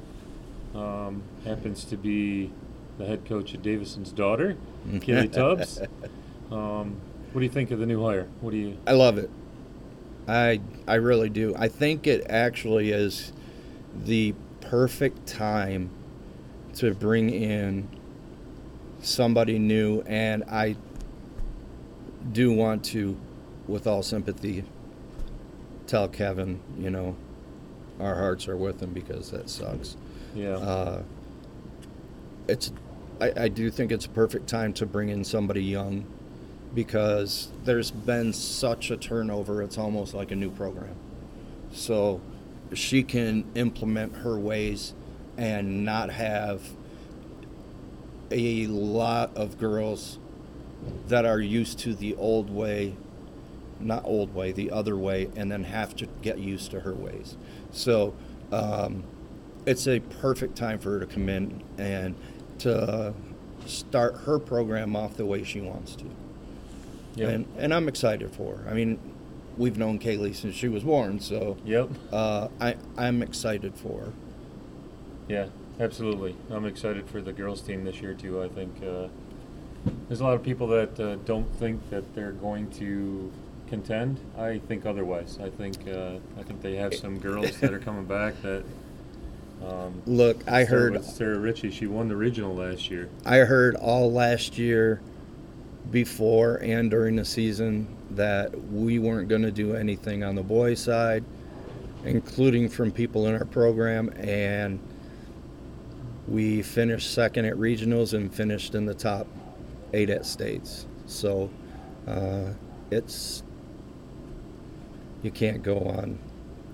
um, 0.74 1.22
happens 1.44 1.84
to 1.84 1.96
be 1.96 2.50
the 2.98 3.06
head 3.06 3.24
coach 3.24 3.54
of 3.54 3.62
Davison's 3.62 4.12
daughter, 4.12 4.56
Kelly 5.00 5.28
Tubbs. 5.32 5.80
Um, 6.50 6.96
what 7.32 7.40
do 7.40 7.44
you 7.44 7.50
think 7.52 7.70
of 7.70 7.78
the 7.78 7.86
new 7.86 8.02
hire? 8.04 8.28
What 8.40 8.50
do 8.50 8.56
you? 8.56 8.76
I 8.86 8.92
love 8.92 9.18
it. 9.18 9.30
I 10.28 10.60
I 10.86 10.94
really 10.94 11.28
do. 11.28 11.54
I 11.56 11.68
think 11.68 12.06
it 12.06 12.26
actually 12.28 12.90
is 12.90 13.32
the 13.94 14.34
perfect 14.60 15.26
time 15.26 15.90
to 16.74 16.92
bring 16.94 17.30
in 17.30 17.88
somebody 19.00 19.58
new 19.58 20.02
and 20.02 20.42
I 20.44 20.76
do 22.32 22.52
want 22.52 22.84
to 22.86 23.16
with 23.68 23.86
all 23.86 24.02
sympathy 24.02 24.64
tell 25.86 26.08
Kevin, 26.08 26.60
you 26.78 26.90
know, 26.90 27.16
our 28.00 28.14
hearts 28.16 28.48
are 28.48 28.56
with 28.56 28.80
him 28.82 28.92
because 28.92 29.30
that 29.30 29.48
sucks. 29.48 29.96
Yeah. 30.34 30.56
Uh, 30.56 31.02
it's 32.48 32.72
I, 33.20 33.32
I 33.36 33.48
do 33.48 33.70
think 33.70 33.92
it's 33.92 34.06
a 34.06 34.10
perfect 34.10 34.48
time 34.48 34.72
to 34.74 34.86
bring 34.86 35.08
in 35.08 35.24
somebody 35.24 35.62
young 35.62 36.04
because 36.76 37.48
there's 37.64 37.90
been 37.90 38.34
such 38.34 38.90
a 38.90 38.96
turnover 38.98 39.62
it's 39.62 39.78
almost 39.78 40.12
like 40.12 40.30
a 40.30 40.36
new 40.36 40.50
program. 40.50 40.94
So 41.72 42.20
she 42.74 43.02
can 43.02 43.46
implement 43.54 44.16
her 44.16 44.38
ways 44.38 44.92
and 45.38 45.84
not 45.84 46.10
have 46.10 46.62
a 48.30 48.66
lot 48.66 49.34
of 49.34 49.58
girls 49.58 50.18
that 51.08 51.24
are 51.24 51.40
used 51.40 51.78
to 51.78 51.94
the 51.94 52.14
old 52.16 52.50
way 52.50 52.94
not 53.80 54.04
old 54.04 54.34
way 54.34 54.52
the 54.52 54.70
other 54.70 54.96
way 54.96 55.28
and 55.34 55.50
then 55.50 55.64
have 55.64 55.94
to 55.96 56.06
get 56.22 56.38
used 56.38 56.70
to 56.70 56.80
her 56.80 56.94
ways. 56.94 57.36
So 57.72 58.14
um, 58.52 59.04
it's 59.66 59.86
a 59.86 60.00
perfect 60.00 60.56
time 60.56 60.78
for 60.78 60.92
her 60.92 61.00
to 61.00 61.06
come 61.06 61.28
in 61.28 61.62
and 61.78 62.14
to 62.58 63.14
start 63.66 64.16
her 64.24 64.38
program 64.38 64.94
off 64.96 65.16
the 65.16 65.26
way 65.26 65.42
she 65.42 65.60
wants 65.60 65.94
to 65.96 66.04
yep. 67.16 67.30
and 67.30 67.46
and 67.58 67.74
I'm 67.74 67.88
excited 67.88 68.30
for 68.32 68.56
her. 68.56 68.70
I 68.70 68.74
mean, 68.74 68.98
we've 69.56 69.78
known 69.78 69.98
Kaylee 69.98 70.34
since 70.34 70.54
she 70.54 70.68
was 70.68 70.84
born, 70.84 71.20
so 71.20 71.56
yep. 71.64 71.88
uh, 72.12 72.48
I 72.60 72.76
I'm 72.96 73.22
excited 73.22 73.74
for 73.74 74.00
her. 74.00 74.12
Yeah, 75.28 75.46
absolutely. 75.80 76.36
I'm 76.50 76.64
excited 76.64 77.08
for 77.08 77.20
the 77.20 77.32
girls' 77.32 77.60
team 77.62 77.84
this 77.84 78.00
year 78.00 78.14
too. 78.14 78.42
I 78.42 78.48
think 78.48 78.82
uh, 78.82 79.08
there's 80.08 80.20
a 80.20 80.24
lot 80.24 80.34
of 80.34 80.42
people 80.42 80.68
that 80.68 81.00
uh, 81.00 81.16
don't 81.24 81.52
think 81.56 81.90
that 81.90 82.14
they're 82.14 82.32
going 82.32 82.70
to 82.72 83.32
contend. 83.68 84.20
I 84.38 84.58
think 84.58 84.86
otherwise. 84.86 85.38
I 85.42 85.50
think 85.50 85.88
uh, 85.88 86.18
I 86.38 86.42
think 86.42 86.62
they 86.62 86.76
have 86.76 86.94
some 86.94 87.18
girls 87.18 87.58
that 87.60 87.72
are 87.72 87.80
coming 87.80 88.04
back 88.04 88.40
that. 88.42 88.64
Um, 89.66 90.02
Look, 90.04 90.46
I 90.46 90.64
heard 90.64 91.02
Sarah 91.02 91.38
Ritchie. 91.38 91.70
She 91.70 91.86
won 91.86 92.08
the 92.08 92.16
regional 92.16 92.54
last 92.54 92.90
year. 92.90 93.08
I 93.24 93.38
heard 93.38 93.74
all 93.74 94.12
last 94.12 94.58
year, 94.58 95.00
before 95.90 96.56
and 96.56 96.90
during 96.90 97.16
the 97.16 97.24
season, 97.24 97.86
that 98.12 98.56
we 98.72 98.98
weren't 98.98 99.28
going 99.28 99.42
to 99.42 99.50
do 99.52 99.74
anything 99.74 100.22
on 100.24 100.34
the 100.34 100.42
boys' 100.42 100.80
side, 100.80 101.24
including 102.04 102.68
from 102.68 102.90
people 102.90 103.26
in 103.26 103.34
our 103.34 103.44
program, 103.44 104.08
and 104.16 104.78
we 106.28 106.62
finished 106.62 107.12
second 107.12 107.44
at 107.44 107.54
regionals 107.54 108.14
and 108.14 108.32
finished 108.34 108.74
in 108.74 108.84
the 108.86 108.94
top 108.94 109.26
eight 109.92 110.10
at 110.10 110.26
states. 110.26 110.86
So 111.06 111.50
uh, 112.06 112.50
it's 112.90 113.42
you 115.22 115.30
can't 115.30 115.62
go 115.62 115.78
on 115.78 116.18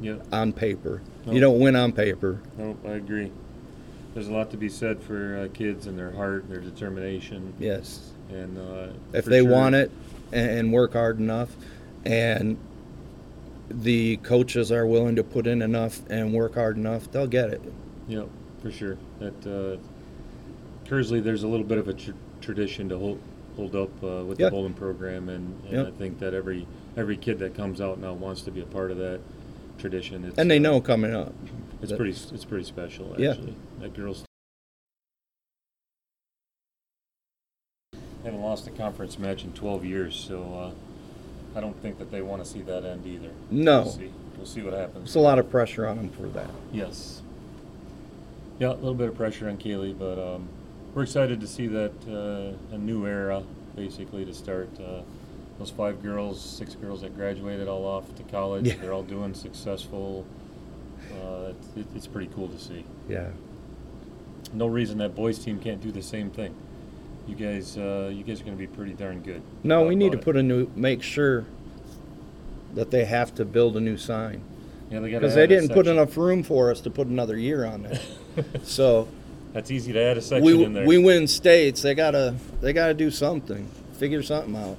Yep. 0.01 0.27
on 0.33 0.53
paper. 0.53 1.01
No. 1.27 1.33
You 1.33 1.41
don't 1.41 1.61
win 1.61 1.77
on 1.77 1.93
paper. 1.93 2.41
Nope. 2.59 2.79
I 2.85 2.93
agree. 2.93 3.31
There's 4.15 4.29
a 4.29 4.33
lot 4.33 4.51
to 4.51 4.57
be 4.57 4.69
said 4.69 5.01
for 5.03 5.39
uh, 5.39 5.55
kids 5.55 5.87
and 5.87 5.97
their 5.99 6.11
heart, 6.11 6.43
and 6.45 6.53
their 6.53 6.61
determination, 6.61 7.55
Yes. 7.59 8.12
And 8.31 8.59
uh, 8.59 8.93
if 9.13 9.25
they 9.25 9.41
sure- 9.41 9.51
want 9.51 9.75
it 9.75 9.91
and, 10.33 10.73
work 10.73 10.93
hard 10.95 11.19
enough 11.19 11.51
and 12.05 12.57
the 13.69 14.17
coaches 14.19 14.71
are 14.73 14.87
willing 14.87 15.17
to 15.17 15.23
put 15.25 15.47
in 15.47 15.63
enough 15.63 16.01
and 16.11 16.33
work 16.33 16.55
hard 16.55 16.77
enough 16.77 17.11
they'll 17.13 17.27
get 17.27 17.51
it 17.51 17.63
Yep, 18.09 18.29
for 18.61 18.71
sure. 18.73 18.99
That 19.21 19.47
uh, 19.47 20.89
Kearsley, 20.89 21.23
there's 21.23 21.43
a 21.45 21.49
little 21.49 21.65
bit 21.65 21.79
of 21.79 21.89
a 21.89 21.95
tr- 21.95 22.11
tradition 22.41 22.89
to 22.89 22.99
hold 22.99 23.21
hold 23.57 23.77
up 23.77 23.91
uh, 24.03 24.25
with 24.25 24.41
Yeah. 24.41 24.47
the 24.47 24.51
bowling 24.53 24.75
program, 24.75 25.29
and, 25.29 25.63
and 25.65 25.73
Yep. 25.73 25.87
I 25.87 25.91
think 25.93 26.19
that 26.19 26.35
every 26.35 26.67
every 26.97 27.17
kid 27.17 27.39
that 27.39 27.55
comes 27.55 27.81
out 27.81 27.99
now 28.01 28.13
wants 28.15 28.43
to 28.43 28.51
be 28.51 28.61
a 28.61 28.67
part 28.67 28.91
of 28.91 28.99
that 28.99 29.21
tradition. 29.79 30.25
It's, 30.25 30.39
and 30.39 30.51
they 30.51 30.57
uh, 30.57 30.61
know 30.63 30.81
coming 30.81 31.15
up 31.15 31.33
it's 31.81 31.91
that- 31.91 31.97
pretty 31.97 32.13
it's 32.35 32.45
pretty 32.45 32.65
special 32.65 33.15
Yeah. 33.19 33.31
actually. 33.33 33.55
That 33.81 33.95
girls 33.95 34.25
lost 38.53 38.67
a 38.67 38.71
conference 38.71 39.19
match 39.19 39.45
in 39.45 39.53
12 39.55 39.83
years, 39.87 40.15
so 40.15 40.43
uh, 41.55 41.59
I 41.59 41.63
don't 41.63 41.81
think 41.81 41.99
that 41.99 42.11
they 42.11 42.21
want 42.21 42.45
to 42.45 42.49
see 42.51 42.61
that 42.61 42.85
end 42.85 43.07
either. 43.07 43.31
No. 43.51 43.83
we'll 43.83 43.91
see. 43.93 44.13
We'll 44.37 44.47
see 44.47 44.61
what 44.61 44.75
happens. 44.75 45.05
there's 45.05 45.15
a 45.15 45.21
lot 45.21 45.39
of 45.39 45.49
pressure 45.51 45.87
on 45.87 45.97
them 45.97 46.11
for 46.11 46.27
that 46.39 46.51
Yes. 46.71 47.23
Yeah, 48.59 48.69
a 48.69 48.75
little 48.75 48.95
bit 48.95 49.09
of 49.09 49.17
pressure 49.17 49.49
on 49.49 49.57
Keeley, 49.57 49.95
but 49.95 50.19
um, 50.19 50.49
we're 50.95 51.05
excited 51.05 51.41
to 51.41 51.47
see 51.47 51.67
that 51.69 51.93
uh, 52.07 52.75
a 52.75 52.79
new 52.79 53.07
era, 53.07 53.43
basically, 53.75 54.27
to 54.27 54.35
start. 54.35 54.69
Uh, 54.79 55.01
those 55.59 55.71
five 55.71 56.03
girls, 56.03 56.39
six 56.41 56.75
girls 56.75 57.01
that 57.01 57.17
graduated 57.17 57.69
all 57.69 57.87
off 57.87 58.15
to 58.17 58.23
college, 58.25 58.67
Yeah. 58.67 58.75
they're 58.83 58.93
all 58.93 59.03
doing 59.03 59.33
successful. 59.33 60.27
Uh, 61.11 61.53
it, 61.75 61.87
it's 61.97 62.07
pretty 62.07 62.31
cool 62.35 62.49
to 62.49 62.59
see. 62.59 62.85
Yeah. 63.09 63.29
No 64.53 64.67
reason 64.67 64.99
that 64.99 65.15
boys 65.15 65.39
team 65.39 65.59
can't 65.59 65.81
do 65.81 65.91
the 65.91 66.03
same 66.03 66.31
thing. 66.31 66.55
You 67.27 67.35
guys, 67.37 67.79
uh, 67.79 68.11
you 68.13 68.25
guys 68.25 68.41
are 68.41 68.45
going 68.45 68.57
to 68.57 68.61
be 68.61 68.67
pretty 68.67 68.93
darn 68.93 69.21
good. 69.21 69.43
No, 69.63 69.87
we 69.87 69.95
need 69.95 70.13
to 70.13 70.19
it. 70.19 70.25
put 70.25 70.37
a 70.37 70.43
new, 70.43 70.71
make 70.75 71.03
sure 71.03 71.45
that 72.75 72.91
they 72.91 73.05
have 73.05 73.35
to 73.37 73.45
build 73.45 73.77
a 73.77 73.81
new 73.81 73.97
sign. 73.97 74.43
Yeah, 74.91 75.01
they 75.01 75.11
got 75.11 75.21
Because 75.21 75.35
they 75.35 75.47
didn't 75.47 75.71
put 75.71 75.87
enough 75.87 76.17
room 76.17 76.43
for 76.43 76.71
us 76.71 76.81
to 76.83 76.91
put 76.91 77.07
another 77.07 77.39
year 77.39 77.65
on 77.65 77.85
there. 77.85 78.01
so 78.63 79.09
That's 79.53 79.71
easy 79.71 79.93
to 79.93 80.01
add 80.01 80.19
a 80.19 80.21
section 80.21 80.45
we 80.45 80.65
in 80.65 80.73
there. 80.73 80.87
we 80.87 80.99
win 80.99 81.27
states. 81.27 81.81
They 81.83 81.95
gotta 81.95 82.35
they 82.61 82.73
gotta 82.73 82.95
do 82.95 83.11
something. 83.11 83.69
Figure 83.95 84.23
something 84.23 84.55
out. 84.57 84.77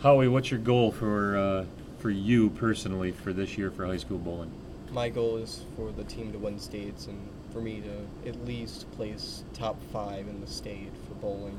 Howie, 0.00 0.26
what's 0.26 0.50
your 0.50 0.58
goal 0.58 0.90
for 0.90 1.36
uh, 1.36 1.64
for 1.98 2.10
you 2.10 2.50
personally 2.50 3.12
for 3.12 3.32
this 3.32 3.56
year 3.56 3.70
for 3.70 3.86
high 3.86 3.96
school 3.96 4.18
bowling? 4.18 4.50
My 4.92 5.08
goal 5.08 5.38
is 5.38 5.64
for 5.74 5.90
the 5.90 6.04
team 6.04 6.32
to 6.32 6.38
win 6.38 6.58
states 6.58 7.06
and 7.06 7.18
for 7.50 7.62
me 7.62 7.80
to 7.80 8.28
at 8.28 8.44
least 8.44 8.90
place 8.92 9.42
top 9.54 9.76
five 9.90 10.28
in 10.28 10.40
the 10.42 10.46
state 10.46 10.92
for 11.08 11.14
bowling. 11.14 11.56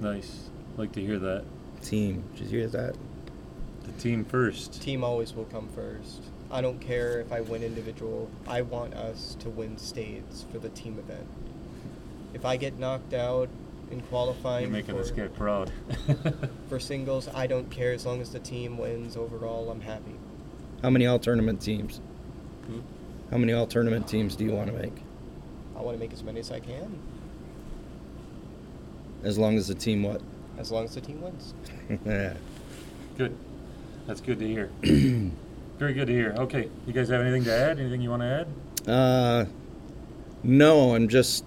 Nice. 0.00 0.48
Like 0.78 0.92
to 0.92 1.02
hear 1.02 1.18
that. 1.18 1.44
Team, 1.82 2.24
did 2.36 2.50
you 2.50 2.60
hear 2.60 2.68
that? 2.68 2.96
The 3.84 3.92
team 3.92 4.24
first. 4.24 4.80
Team 4.80 5.04
always 5.04 5.34
will 5.34 5.44
come 5.44 5.68
first. 5.74 6.22
I 6.50 6.62
don't 6.62 6.80
care 6.80 7.20
if 7.20 7.32
I 7.32 7.42
win 7.42 7.62
individual. 7.62 8.30
I 8.48 8.62
want 8.62 8.94
us 8.94 9.36
to 9.40 9.50
win 9.50 9.76
states 9.76 10.46
for 10.50 10.58
the 10.58 10.70
team 10.70 10.98
event. 10.98 11.26
If 12.32 12.46
I 12.46 12.56
get 12.56 12.78
knocked 12.78 13.12
out 13.12 13.50
in 13.90 14.00
qualifying 14.02 14.64
You're 14.64 14.72
making 14.72 14.94
for, 14.94 15.02
this 15.02 15.10
guy 15.10 15.28
proud. 15.28 15.70
for 16.70 16.80
singles, 16.80 17.28
I 17.34 17.46
don't 17.46 17.70
care 17.70 17.92
as 17.92 18.06
long 18.06 18.22
as 18.22 18.32
the 18.32 18.38
team 18.40 18.78
wins 18.78 19.18
overall. 19.18 19.70
I'm 19.70 19.82
happy. 19.82 20.14
How 20.82 20.88
many 20.88 21.06
all 21.06 21.18
tournament 21.18 21.60
teams? 21.60 22.00
Hmm? 22.70 22.80
How 23.30 23.38
many 23.38 23.52
all 23.52 23.66
tournament 23.66 24.06
teams 24.08 24.36
do 24.36 24.44
you 24.44 24.52
want 24.52 24.68
to 24.68 24.72
make? 24.72 24.92
I 25.76 25.80
want 25.82 25.96
to 25.96 26.00
make 26.00 26.12
as 26.12 26.22
many 26.22 26.40
as 26.40 26.50
I 26.52 26.60
can, 26.60 26.98
As 29.22 29.38
long 29.38 29.56
as 29.56 29.68
the 29.68 29.74
team 29.74 30.02
what? 30.02 30.20
as 30.58 30.70
long 30.70 30.84
as 30.84 30.94
the 30.94 31.00
team 31.00 31.22
wins. 31.22 31.54
yeah. 32.04 32.34
good. 33.16 33.34
That's 34.06 34.20
good 34.20 34.38
to 34.40 34.46
hear. 34.46 34.70
Very 35.78 35.94
good 35.94 36.06
to 36.08 36.12
hear. 36.12 36.34
Okay, 36.36 36.68
you 36.86 36.92
guys 36.92 37.08
have 37.08 37.22
anything 37.22 37.44
to 37.44 37.52
add? 37.52 37.78
Anything 37.78 38.02
you 38.02 38.10
want 38.10 38.20
to 38.22 38.46
add? 38.86 38.90
Uh, 38.90 39.44
no, 40.42 40.94
I'm 40.94 41.08
just 41.08 41.44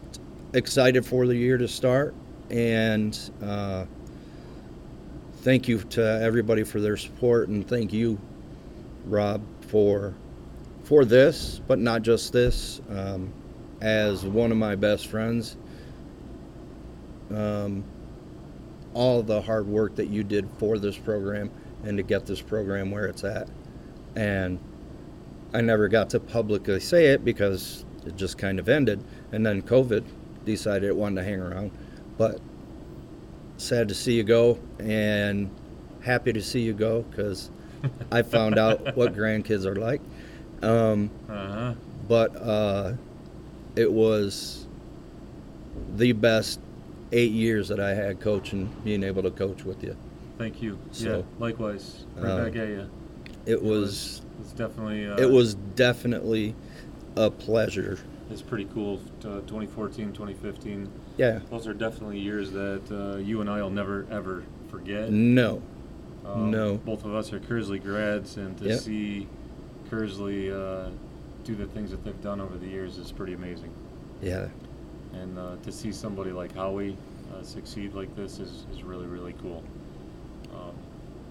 excited 0.53 1.05
for 1.05 1.27
the 1.27 1.36
year 1.36 1.57
to 1.59 1.67
start, 1.67 2.15
and 2.49 3.19
uh, 3.43 3.86
thank 5.41 5.67
you 5.67 5.79
to 5.79 6.01
everybody 6.23 6.63
for 6.63 6.79
their 6.81 6.97
support, 6.97 7.49
and 7.49 7.67
thank 7.67 7.93
you, 7.93 8.17
Rob, 9.05 9.41
for 9.67 10.15
for 10.83 11.05
this, 11.05 11.61
but 11.67 11.79
not 11.79 12.01
just 12.01 12.33
this. 12.33 12.81
Um, 12.89 13.33
as 13.81 14.25
one 14.25 14.51
of 14.51 14.57
my 14.57 14.75
best 14.75 15.07
friends, 15.07 15.57
um, 17.31 17.83
all 18.93 19.21
the 19.23 19.41
hard 19.41 19.67
work 19.67 19.95
that 19.95 20.07
you 20.07 20.23
did 20.23 20.47
for 20.57 20.77
this 20.77 20.97
program 20.97 21.51
and 21.83 21.97
to 21.97 22.03
get 22.03 22.25
this 22.25 22.41
program 22.41 22.91
where 22.91 23.05
it's 23.05 23.23
at, 23.23 23.49
and 24.15 24.59
I 25.53 25.61
never 25.61 25.87
got 25.87 26.09
to 26.11 26.19
publicly 26.19 26.79
say 26.79 27.07
it 27.07 27.25
because 27.25 27.85
it 28.05 28.15
just 28.15 28.37
kind 28.37 28.59
of 28.59 28.69
ended. 28.69 29.03
And 29.31 29.45
then 29.45 29.61
COVID 29.61 30.05
decided 30.45 30.89
it 30.89 30.95
wanted 30.95 31.21
to 31.21 31.23
hang 31.23 31.39
around. 31.39 31.71
But 32.17 32.39
sad 33.57 33.87
to 33.89 33.95
see 33.95 34.13
you 34.13 34.23
go 34.23 34.59
and 34.79 35.49
happy 36.01 36.33
to 36.33 36.41
see 36.41 36.61
you 36.61 36.73
go 36.73 37.03
because 37.03 37.49
I 38.11 38.21
found 38.21 38.57
out 38.57 38.95
what 38.95 39.13
grandkids 39.15 39.65
are 39.65 39.75
like. 39.75 40.01
Um, 40.63 41.10
Uh 41.30 41.34
huh. 41.34 41.73
but 42.08 42.36
uh, 42.38 42.93
it 43.76 43.91
was 43.91 44.65
the 45.95 46.12
best 46.13 46.60
eight 47.12 47.32
years 47.32 47.67
that 47.67 47.80
I 47.80 47.93
had 47.93 48.19
coaching, 48.19 48.69
being 48.84 49.04
able 49.04 49.23
to 49.23 49.32
coach 49.32 49.63
with 49.63 49.84
you. 49.84 49.95
Thank 50.38 50.62
you. 50.62 50.80
So, 50.91 51.17
yeah, 51.17 51.21
likewise. 51.39 52.06
Right 52.15 52.30
uh, 52.32 52.43
back 52.45 52.56
at 52.56 52.67
you. 52.69 52.89
It 53.45 53.62
was 53.62 54.21
It's 54.41 54.54
definitely. 54.54 55.08
Uh, 55.08 55.17
it 55.17 55.30
was 55.30 55.56
definitely 55.76 56.56
a 57.15 57.30
pleasure. 57.30 57.99
It's 58.32 58.41
pretty 58.41 58.65
cool. 58.73 58.99
Uh, 59.19 59.41
2014, 59.41 60.13
2015. 60.13 60.89
Yeah. 61.17 61.39
Those 61.52 61.67
are 61.67 61.73
definitely 61.73 62.19
years 62.19 62.52
that 62.52 62.82
uh, 62.91 63.17
you 63.17 63.41
and 63.41 63.49
I 63.49 63.62
will 63.62 63.69
never 63.69 64.08
ever 64.10 64.43
forget. 64.69 65.12
No. 65.12 65.62
Um, 66.26 66.49
No. 66.52 66.78
Both 66.78 67.06
of 67.06 67.13
us 67.13 67.32
are 67.34 67.39
Kearsley 67.39 67.82
grads, 67.84 68.38
and 68.38 68.58
to 68.58 68.65
Yep. 68.69 68.80
see 68.80 69.28
Kearsley 69.93 70.51
uh, 70.51 70.89
do 71.43 71.56
the 71.56 71.67
things 71.67 71.91
that 71.91 72.03
they've 72.03 72.21
done 72.21 72.41
over 72.41 72.58
the 72.58 72.65
years 72.65 72.97
is 72.97 73.12
pretty 73.12 73.34
amazing. 73.34 73.71
Yeah. 74.21 74.47
And 75.13 75.38
uh, 75.38 75.56
to 75.63 75.71
see 75.71 75.91
somebody 75.91 76.32
like 76.32 76.56
Howie 76.56 76.97
uh, 77.34 77.43
succeed 77.43 77.93
like 77.93 78.15
this 78.15 78.39
is, 78.39 78.65
is 78.71 78.84
really, 78.84 79.06
really 79.06 79.34
cool. 79.34 79.63
Um, 80.51 80.73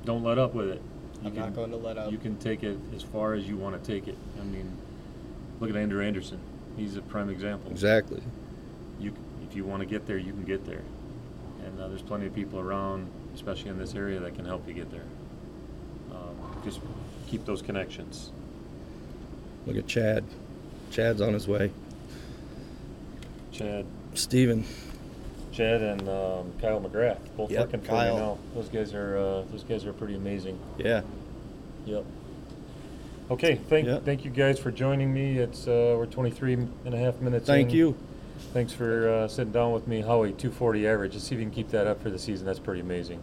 don't 0.04 0.22
let 0.22 0.38
up 0.38 0.54
with 0.54 0.68
it. 0.68 0.82
You 1.22 1.28
I'm 1.28 1.34
not 1.34 1.54
going 1.54 1.70
to 1.70 1.76
let 1.76 1.98
up. 1.98 2.12
You 2.12 2.18
can 2.18 2.36
take 2.38 2.62
it 2.62 2.78
as 2.94 3.02
far 3.02 3.34
as 3.34 3.48
you 3.48 3.56
want 3.56 3.82
to 3.82 3.92
take 3.92 4.06
it. 4.06 4.16
I 4.40 4.44
mean, 4.44 4.70
look 5.60 5.70
at 5.70 5.76
Andrew 5.76 6.04
Anderson. 6.04 6.38
He's 6.76 6.96
a 6.96 7.02
prime 7.02 7.30
example. 7.30 7.70
Exactly. 7.70 8.22
You, 9.00 9.12
if 9.48 9.56
you 9.56 9.64
want 9.64 9.80
to 9.80 9.86
get 9.86 10.06
there, 10.06 10.18
you 10.18 10.32
can 10.32 10.44
get 10.44 10.64
there. 10.64 10.82
And 11.64 11.80
uh, 11.80 11.88
there's 11.88 12.02
plenty 12.02 12.26
of 12.26 12.34
people 12.34 12.60
around, 12.60 13.10
especially 13.34 13.70
in 13.70 13.78
this 13.78 13.94
area, 13.94 14.20
that 14.20 14.34
can 14.34 14.44
help 14.44 14.66
you 14.68 14.74
get 14.74 14.90
there. 14.90 15.04
Um, 16.12 16.36
just 16.64 16.80
keep 17.28 17.44
those 17.44 17.62
connections. 17.62 18.30
Look 19.66 19.76
at 19.76 19.86
Chad. 19.86 20.24
Chad's 20.90 21.20
on 21.20 21.32
his 21.34 21.46
way. 21.48 21.70
Chad, 23.52 23.86
Steven. 24.14 24.64
Chad, 25.52 25.82
and 25.82 26.00
um, 26.08 26.52
Kyle 26.60 26.80
McGrath 26.80 27.18
both 27.36 27.50
Yep, 27.50 27.60
working 27.66 27.80
for 27.82 27.86
Kyle. 27.88 28.14
me 28.14 28.20
now. 28.20 28.38
Those 28.54 28.68
guys 28.68 28.94
are 28.94 29.16
uh, 29.18 29.42
those 29.50 29.64
guys 29.64 29.84
are 29.84 29.92
pretty 29.92 30.14
amazing. 30.16 30.58
Yeah. 30.78 31.02
Yep. 31.84 32.04
Okay, 33.30 33.56
thank 33.68 33.86
Yeah. 33.86 33.98
thank 34.00 34.24
you 34.24 34.30
guys 34.30 34.58
for 34.58 34.70
joining 34.70 35.12
me. 35.12 35.38
It's 35.38 35.66
uh, 35.68 35.94
we're 35.98 36.06
23 36.06 36.54
and 36.54 36.94
a 36.94 36.96
half 36.98 37.20
minutes. 37.20 37.46
Thank 37.46 37.70
in. 37.70 37.76
you. 37.76 37.96
Thanks 38.54 38.72
for 38.72 39.08
uh, 39.08 39.28
sitting 39.28 39.52
down 39.52 39.72
with 39.72 39.86
me, 39.86 40.00
Howie. 40.00 40.30
240 40.32 40.86
average. 40.88 41.12
Let's 41.12 41.26
see 41.26 41.34
if 41.34 41.40
you 41.40 41.46
can 41.46 41.54
keep 41.54 41.68
that 41.70 41.86
up 41.86 42.02
for 42.02 42.10
the 42.10 42.18
season. 42.18 42.46
That's 42.46 42.58
pretty 42.58 42.80
amazing. 42.80 43.20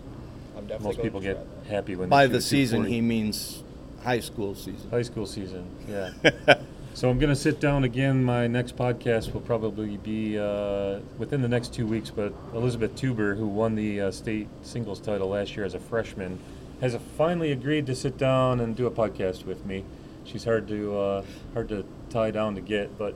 I'm 0.56 0.66
definitely 0.68 0.86
Most 0.88 0.96
going 0.98 1.06
people 1.08 1.20
to 1.22 1.26
get 1.28 1.36
try 1.36 1.64
that. 1.64 1.70
happy 1.70 1.96
when 1.96 2.10
By 2.10 2.28
they 2.28 2.34
the 2.34 2.42
season, 2.42 2.86
he 2.86 3.02
means 3.02 3.64
high 4.04 4.20
school 4.20 4.56
season. 4.56 4.90
high 4.90 5.02
school 5.02 5.26
season. 5.26 5.66
Yeah. 5.88 6.12
So 6.96 7.10
I'm 7.10 7.18
going 7.18 7.30
to 7.30 7.36
sit 7.36 7.62
down 7.62 7.86
again. 7.86 8.24
My 8.24 8.48
next 8.48 8.76
podcast 8.76 9.32
will 9.34 9.40
probably 9.42 9.96
be 9.96 10.38
uh, 10.38 11.00
within 11.18 11.42
the 11.42 11.48
next 11.48 11.74
two 11.74 11.88
weeks. 11.88 12.10
But 12.10 12.34
Elizabeth 12.54 12.96
Tuber, 12.96 13.36
who 13.36 13.48
won 13.48 13.76
the 13.76 14.02
uh, 14.02 14.12
state 14.12 14.50
singles 14.64 15.00
title 15.00 15.30
last 15.30 15.56
year 15.56 15.66
as 15.66 15.76
a 15.76 15.80
freshman, 15.80 16.40
has 16.82 16.98
finally 17.18 17.54
agreed 17.54 17.86
to 17.86 17.96
sit 17.96 18.18
down 18.18 18.60
and 18.60 18.76
do 18.76 18.86
a 18.86 18.92
podcast 18.92 19.46
with 19.46 19.66
me. 19.66 19.86
She's 20.26 20.44
hard 20.44 20.68
to 20.68 20.98
uh, 20.98 21.26
hard 21.54 21.70
to 21.70 21.86
tie 22.10 22.32
down 22.32 22.56
to 22.56 22.62
get, 22.62 22.98
but 22.98 23.16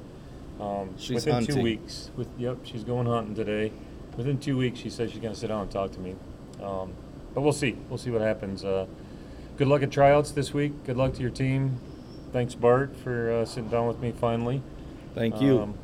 um, 0.62 0.96
She's 0.98 1.26
within 1.26 1.46
two 1.46 1.62
weeks, 1.62 2.10
with 2.16 2.30
yep, 2.38 2.60
she's 2.64 2.84
going 2.84 3.08
hunting 3.08 3.36
today. 3.36 3.72
Within 4.16 4.40
two 4.40 4.58
weeks, 4.58 4.80
she 4.80 4.90
says 4.90 5.12
she's 5.12 5.20
going 5.20 5.34
to 5.34 5.40
sit 5.40 5.48
down 5.48 5.64
and 5.64 5.72
talk 5.72 5.92
to 5.92 6.00
me. 6.00 6.16
Um, 6.62 6.94
but 7.34 7.42
we'll 7.42 7.52
see. 7.52 7.76
We'll 7.90 7.98
see 7.98 8.12
what 8.12 8.22
happens. 8.22 8.64
Uh, 8.64 8.86
good 9.58 9.68
luck 9.68 9.84
at 9.84 9.92
tryouts 9.92 10.32
this 10.32 10.54
week. 10.54 10.84
Good 10.86 10.98
luck 10.98 11.14
to 11.14 11.22
your 11.22 11.32
team. 11.32 11.80
Thanks, 12.32 12.56
Bart, 12.56 12.96
for 12.98 13.32
uh, 13.32 13.46
sitting 13.46 13.70
down 13.70 13.88
with 13.88 14.00
me 14.00 14.12
finally. 14.12 14.62
Thank 15.14 15.40
you. 15.42 15.62
Um, 15.62 15.76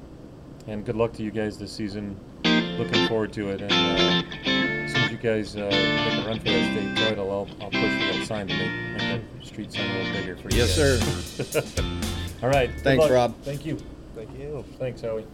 and 0.67 0.85
good 0.85 0.95
luck 0.95 1.13
to 1.13 1.23
you 1.23 1.31
guys 1.31 1.57
this 1.57 1.71
season. 1.71 2.19
Looking 2.43 3.07
forward 3.07 3.33
to 3.33 3.49
it. 3.49 3.61
And 3.61 3.71
uh, 3.71 4.23
as 4.45 4.93
soon 4.93 5.03
as 5.03 5.11
you 5.11 5.17
guys 5.17 5.55
uh, 5.55 5.59
make 5.69 6.25
a 6.25 6.27
run 6.27 6.39
for 6.39 6.45
that 6.45 6.95
state 6.95 7.07
title, 7.07 7.29
I'll, 7.29 7.47
I'll 7.63 7.69
push 7.69 7.81
for 7.81 8.17
that 8.17 8.25
sign 8.25 8.47
to 8.47 8.57
make, 8.57 9.01
make 9.01 9.21
that 9.37 9.45
street 9.45 9.71
sign 9.71 9.89
a 9.89 9.97
little 9.97 10.13
bigger 10.13 10.35
for 10.37 10.49
you 10.49 10.57
Yes, 10.57 10.77
guys. 10.77 11.79
All 12.43 12.49
right. 12.49 12.71
Thanks. 12.81 13.09
Rob. 13.09 13.35
Thank 13.43 13.65
you. 13.65 13.77
Thank 14.15 14.37
you. 14.37 14.63
Thanks, 14.77 15.01
Howie. 15.01 15.25